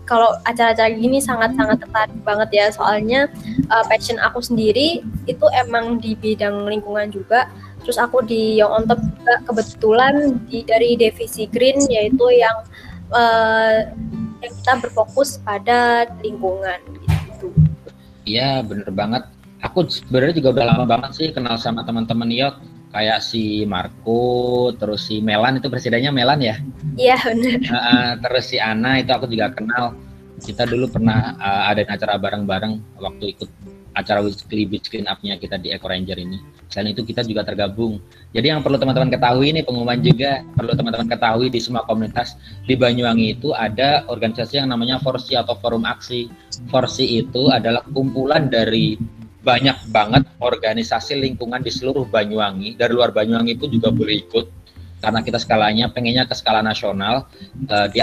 kalau 0.03 0.35
acara-acara 0.43 0.91
gini 0.99 1.23
sangat-sangat 1.23 1.79
tertarik 1.79 2.19
banget 2.27 2.49
ya 2.51 2.65
soalnya 2.75 3.31
uh, 3.71 3.83
passion 3.87 4.19
aku 4.19 4.43
sendiri 4.43 4.99
itu 5.31 5.45
emang 5.55 5.97
di 6.03 6.11
bidang 6.19 6.67
lingkungan 6.67 7.07
juga 7.07 7.47
terus 7.84 8.00
aku 8.00 8.24
di 8.24 8.58
Young 8.58 8.72
on 8.72 8.84
Top 8.88 9.00
juga 9.04 9.36
kebetulan 9.46 10.39
di 10.48 10.63
dari 10.63 10.96
divisi 10.96 11.46
green 11.52 11.78
yaitu 11.91 12.26
yang 12.32 12.58
uh, 13.12 13.91
yang 14.43 14.54
kita 14.63 14.74
berfokus 14.84 15.39
pada 15.43 16.08
lingkungan 16.24 16.80
Iya 18.24 18.63
bener 18.63 18.88
banget. 18.91 19.24
Aku 19.63 19.88
sebenarnya 19.88 20.43
juga 20.43 20.60
udah 20.60 20.65
lama 20.76 20.86
banget 20.88 21.12
sih 21.15 21.28
kenal 21.32 21.56
sama 21.60 21.88
teman-teman 21.88 22.28
Yok 22.32 22.56
kayak 22.93 23.24
si 23.24 23.63
Marco, 23.65 24.69
terus 24.76 25.08
si 25.08 25.24
Melan 25.24 25.58
itu 25.58 25.67
presidennya 25.72 26.12
Melan 26.12 26.39
ya? 26.43 26.56
Iya 27.00 27.17
benar. 27.24 27.60
Uh, 27.67 28.12
terus 28.22 28.43
si 28.52 28.58
Ana 28.60 29.00
itu 29.00 29.12
aku 29.12 29.28
juga 29.32 29.52
kenal. 29.56 29.96
Kita 30.43 30.67
dulu 30.67 30.91
pernah 30.91 31.36
uh, 31.39 31.72
ada 31.72 31.88
acara 31.88 32.19
bareng-bareng 32.19 33.00
waktu 33.00 33.36
ikut 33.36 33.50
acara 33.93 34.19
weekly 34.25 34.65
beach 34.65 34.89
clean 34.89 35.06
up-nya 35.06 35.38
kita 35.38 35.58
di 35.62 35.69
Eco 35.73 35.89
Ranger 35.89 36.17
ini. 36.17 36.38
Selain 36.69 36.93
itu 36.93 37.06
kita 37.06 37.21
juga 37.21 37.45
tergabung. 37.45 38.01
Jadi 38.34 38.49
yang 38.49 38.65
perlu 38.65 38.82
teman-teman 38.82 39.13
ketahui 39.13 39.53
ini 39.53 39.62
pengumuman 39.62 40.01
juga 40.01 40.41
perlu 40.58 40.73
teman-teman 40.73 41.06
ketahui 41.06 41.47
di 41.53 41.60
semua 41.62 41.86
komunitas 41.86 42.34
di 42.65 42.73
Banyuwangi 42.73 43.38
itu 43.38 43.53
ada 43.53 44.06
organisasi 44.10 44.58
yang 44.58 44.73
namanya 44.73 44.97
Forsi 44.97 45.38
atau 45.38 45.53
Forum 45.62 45.86
Aksi. 45.86 46.27
Forsi 46.73 47.21
itu 47.21 47.53
adalah 47.53 47.86
kumpulan 47.93 48.49
dari 48.49 48.97
banyak 49.43 49.91
banget 49.91 50.23
organisasi 50.39 51.19
lingkungan 51.19 51.62
di 51.62 51.69
seluruh 51.69 52.10
Banyuwangi. 52.10 52.79
Dari 52.79 52.91
luar 52.95 53.13
Banyuwangi 53.13 53.60
pun 53.60 53.69
juga 53.69 53.93
boleh 53.93 54.23
ikut 54.23 54.62
karena 55.03 55.19
kita 55.19 55.35
skalanya 55.35 55.91
pengennya 55.91 56.23
ke 56.23 56.31
skala 56.31 56.63
nasional 56.63 57.27
uh, 57.67 57.87
di, 57.91 57.99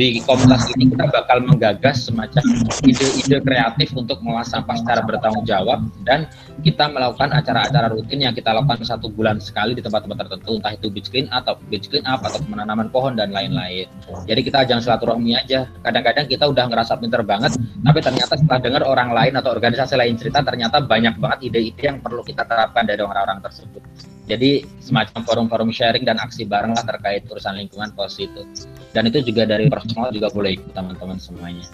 di 0.00 0.08
komunitas 0.24 0.72
ini 0.72 0.88
kita 0.88 1.04
bakal 1.12 1.44
menggagas 1.44 2.08
semacam 2.08 2.40
ide-ide 2.88 3.44
kreatif 3.44 3.92
untuk 3.92 4.24
mengolah 4.24 4.48
sampah 4.48 4.80
secara 4.80 5.04
bertanggung 5.04 5.44
jawab 5.44 5.84
dan 6.08 6.24
kita 6.64 6.88
melakukan 6.88 7.36
acara-acara 7.36 7.92
rutin 7.92 8.24
yang 8.24 8.32
kita 8.32 8.50
lakukan 8.56 8.80
satu 8.80 9.12
bulan 9.12 9.36
sekali 9.38 9.76
di 9.76 9.84
tempat-tempat 9.84 10.24
tertentu 10.24 10.56
entah 10.56 10.72
itu 10.72 10.88
beach 10.88 11.12
clean 11.12 11.28
atau 11.28 11.54
beach 11.68 11.92
clean 11.92 12.02
up 12.08 12.24
atau 12.24 12.40
penanaman 12.42 12.88
pohon 12.88 13.14
dan 13.14 13.30
lain-lain. 13.30 13.86
Jadi 14.26 14.40
kita 14.42 14.66
jangan 14.66 14.82
silaturahmi 14.82 15.38
aja. 15.38 15.68
Kadang-kadang 15.84 16.26
kita 16.26 16.48
udah 16.50 16.64
ngerasa 16.66 16.98
pinter 16.98 17.22
banget 17.22 17.54
tapi 17.84 17.98
ternyata 18.02 18.34
setelah 18.34 18.60
dengar 18.62 18.82
orang 18.88 19.10
lain 19.12 19.34
atau 19.38 19.50
organisasi 19.54 19.94
lain 19.94 20.14
cerita 20.18 20.42
ternyata 20.42 20.82
banyak 20.82 21.14
banget 21.20 21.38
ide-ide 21.52 21.82
yang 21.94 21.98
perlu 22.02 22.24
kita 22.24 22.42
terapkan 22.46 22.86
dari 22.86 23.02
orang-orang 23.04 23.38
tersebut 23.44 23.82
jadi 24.28 24.62
semacam 24.84 25.24
forum-forum 25.24 25.70
sharing 25.72 26.04
dan 26.04 26.20
aksi 26.20 26.44
bareng 26.44 26.76
lah 26.76 26.84
terkait 26.84 27.24
urusan 27.26 27.56
lingkungan 27.56 27.90
pos 27.96 28.20
itu. 28.20 28.44
Dan 28.92 29.08
itu 29.08 29.24
juga 29.24 29.48
dari 29.48 29.72
personal 29.72 30.12
juga 30.12 30.28
boleh 30.28 30.60
ikut 30.60 30.76
teman-teman 30.76 31.16
semuanya. 31.16 31.64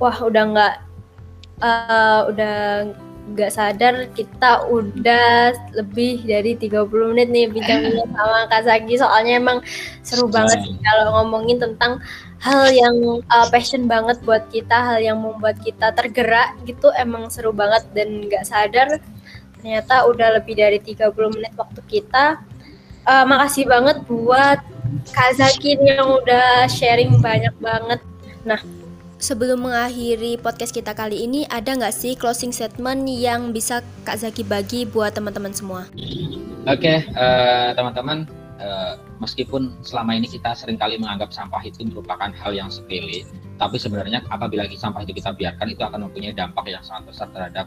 Wah 0.00 0.16
udah 0.24 0.42
nggak 0.48 0.74
uh, 1.60 2.20
udah 2.32 2.56
nggak 3.26 3.50
sadar 3.50 4.06
kita 4.14 4.70
udah 4.70 5.50
lebih 5.74 6.22
dari 6.22 6.54
30 6.54 6.86
menit 7.10 7.28
nih 7.34 7.50
bincang 7.50 7.82
sama 8.14 8.46
Kak 8.46 8.62
Zaki 8.70 8.94
soalnya 9.02 9.42
emang 9.42 9.58
seru 10.06 10.30
banget 10.30 10.62
sih 10.62 10.78
kalau 10.78 11.20
ngomongin 11.20 11.58
tentang 11.58 11.98
hal 12.38 12.70
yang 12.70 12.94
uh, 13.26 13.46
passion 13.50 13.90
banget 13.90 14.20
buat 14.22 14.46
kita, 14.52 14.76
hal 14.76 14.98
yang 15.02 15.18
membuat 15.18 15.58
kita 15.64 15.90
tergerak 15.96 16.54
gitu 16.68 16.92
emang 16.94 17.26
seru 17.32 17.50
banget 17.50 17.82
dan 17.96 18.28
nggak 18.28 18.44
sadar 18.46 19.02
ternyata 19.60 20.06
udah 20.06 20.40
lebih 20.40 20.54
dari 20.58 20.78
30 20.78 21.12
menit 21.34 21.52
waktu 21.56 21.80
kita. 21.88 22.40
Uh, 23.06 23.22
makasih 23.22 23.70
banget 23.70 24.02
buat 24.10 24.58
Kak 25.14 25.38
Zakin 25.38 25.78
yang 25.86 26.06
udah 26.22 26.66
sharing 26.66 27.22
banyak 27.22 27.54
banget. 27.62 28.02
Nah, 28.42 28.58
sebelum 29.16 29.64
mengakhiri 29.66 30.36
podcast 30.40 30.74
kita 30.74 30.92
kali 30.92 31.24
ini, 31.24 31.48
ada 31.48 31.72
nggak 31.74 31.94
sih 31.94 32.14
closing 32.14 32.52
statement 32.52 33.08
yang 33.08 33.50
bisa 33.50 33.80
Kak 34.04 34.20
Zaki 34.20 34.44
bagi 34.44 34.84
buat 34.84 35.14
teman-teman 35.16 35.52
semua? 35.54 35.88
Oke, 36.66 36.82
okay, 36.82 36.98
uh, 37.14 37.22
eh, 37.22 37.68
teman-teman, 37.78 38.26
uh, 38.60 38.94
meskipun 39.22 39.72
selama 39.80 40.16
ini 40.16 40.28
kita 40.28 40.52
sering 40.56 40.76
kali 40.76 40.96
menganggap 41.00 41.32
sampah 41.32 41.62
itu 41.64 41.84
merupakan 41.86 42.30
hal 42.32 42.52
yang 42.52 42.68
sepele, 42.72 43.24
tapi 43.56 43.80
sebenarnya 43.80 44.20
apabila 44.28 44.68
sampah 44.68 45.04
itu 45.04 45.16
kita 45.16 45.32
biarkan, 45.32 45.66
itu 45.72 45.82
akan 45.82 46.08
mempunyai 46.08 46.36
dampak 46.36 46.68
yang 46.68 46.84
sangat 46.84 47.12
besar 47.12 47.28
terhadap 47.32 47.66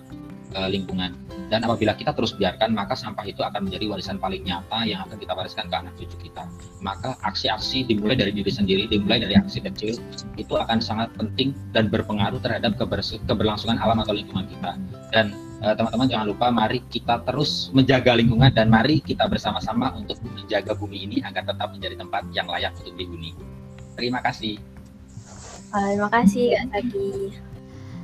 uh, 0.54 0.70
lingkungan. 0.70 1.14
Dan 1.50 1.66
apabila 1.66 1.98
kita 1.98 2.14
terus 2.14 2.38
biarkan, 2.38 2.78
maka 2.78 2.94
sampah 2.94 3.26
itu 3.26 3.42
akan 3.42 3.66
menjadi 3.66 3.90
warisan 3.90 4.22
paling 4.22 4.46
nyata 4.46 4.86
yang 4.86 5.02
akan 5.10 5.18
kita 5.18 5.34
wariskan 5.34 5.66
ke 5.66 5.76
anak 5.82 5.94
cucu 5.98 6.30
kita. 6.30 6.46
Maka 6.86 7.18
aksi-aksi 7.26 7.90
dimulai 7.90 8.14
dari 8.14 8.30
diri 8.38 8.54
sendiri, 8.54 8.86
dimulai 8.86 9.18
dari 9.18 9.34
aksi 9.34 9.66
kecil, 9.66 9.98
itu 10.38 10.54
akan 10.54 10.78
sangat 10.78 11.10
penting 11.18 11.58
dan 11.74 11.90
berpengaruh 11.90 12.38
terhadap 12.38 12.78
keberlangsungan 12.78 13.82
alam 13.82 13.98
atau 13.98 14.14
lingkungan 14.14 14.46
kita. 14.46 14.78
Dan 15.10 15.34
eh, 15.34 15.49
teman-teman 15.60 16.08
uh, 16.08 16.12
jangan 16.12 16.28
lupa, 16.32 16.48
mari 16.56 16.80
kita 16.88 17.20
terus 17.28 17.68
menjaga 17.76 18.16
lingkungan 18.16 18.52
dan 18.56 18.72
mari 18.72 19.04
kita 19.04 19.28
bersama-sama 19.28 19.92
untuk 20.00 20.16
menjaga 20.24 20.72
bumi 20.72 21.04
ini 21.04 21.18
agar 21.20 21.44
tetap 21.44 21.76
menjadi 21.76 22.00
tempat 22.00 22.24
yang 22.32 22.48
layak 22.48 22.72
untuk 22.80 22.96
dihuni. 22.96 23.36
Terima 24.00 24.24
kasih. 24.24 24.56
Terima 25.76 26.08
kasih 26.08 26.56
Kak. 26.72 27.48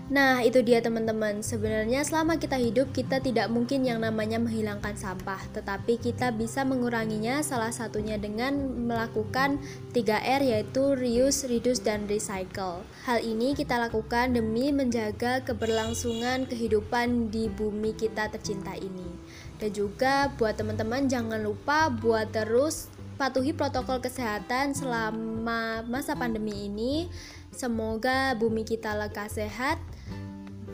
Nah, 0.06 0.45
itu 0.45 0.62
dia 0.62 0.86
teman-teman. 0.86 1.41
Sebenarnya 1.41 2.06
selama 2.06 2.38
kita 2.38 2.62
hidup, 2.62 2.93
kita 2.93 3.18
tidak 3.18 3.49
mungkin 3.49 3.82
yang 3.82 4.06
namanya 4.06 4.38
menghilangkan 4.38 4.93
sampah, 4.93 5.41
tetapi 5.49 5.97
kita 5.97 6.30
bisa 6.30 6.62
menguranginya 6.62 7.41
salah 7.41 7.74
satunya 7.74 8.14
dengan 8.22 8.53
melakukan 8.86 9.58
3R 9.97 10.45
yaitu 10.45 10.93
reuse, 10.93 11.49
reduce, 11.49 11.82
dan 11.82 12.06
recycle. 12.06 12.86
Hal 13.10 13.18
ini 13.26 13.58
kita 13.58 13.82
lakukan 13.82 14.38
demi 14.38 14.70
menjaga 14.70 15.41
keberlangsungan 15.41 16.45
kehidupan 16.45 17.34
di 17.34 17.49
bumi 17.49 17.97
kita 17.97 18.30
tercinta 18.30 18.78
ini. 18.78 19.10
Dan 19.58 19.74
juga 19.74 20.30
buat 20.38 20.53
teman-teman 20.53 21.10
jangan 21.10 21.41
lupa 21.41 21.89
buat 21.89 22.30
terus 22.30 22.93
patuhi 23.16 23.56
protokol 23.56 24.03
kesehatan 24.03 24.76
selama 24.76 25.82
masa 25.88 26.14
pandemi 26.14 26.68
ini. 26.70 27.10
Semoga 27.56 28.36
bumi 28.36 28.68
kita 28.68 28.99
lekas 28.99 29.39
sehat 29.39 29.80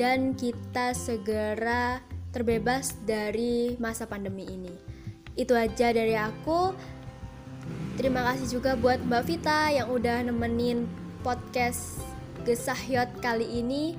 dan 0.01 0.33
kita 0.33 0.97
segera 0.97 2.01
terbebas 2.33 2.97
dari 3.05 3.77
masa 3.77 4.09
pandemi 4.09 4.49
ini. 4.49 4.73
Itu 5.37 5.53
aja 5.53 5.93
dari 5.93 6.17
aku. 6.17 6.73
Terima 8.01 8.25
kasih 8.33 8.57
juga 8.57 8.73
buat 8.73 8.97
Mbak 9.05 9.23
Vita 9.29 9.69
yang 9.69 9.93
udah 9.93 10.25
nemenin 10.25 10.89
podcast 11.21 12.01
Gesahyot 12.49 13.13
kali 13.21 13.45
ini. 13.45 13.93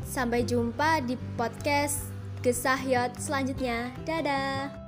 Sampai 0.00 0.48
jumpa 0.48 1.04
di 1.04 1.20
podcast 1.36 2.08
Gesahyot 2.40 3.20
selanjutnya. 3.20 3.92
Dadah. 4.08 4.87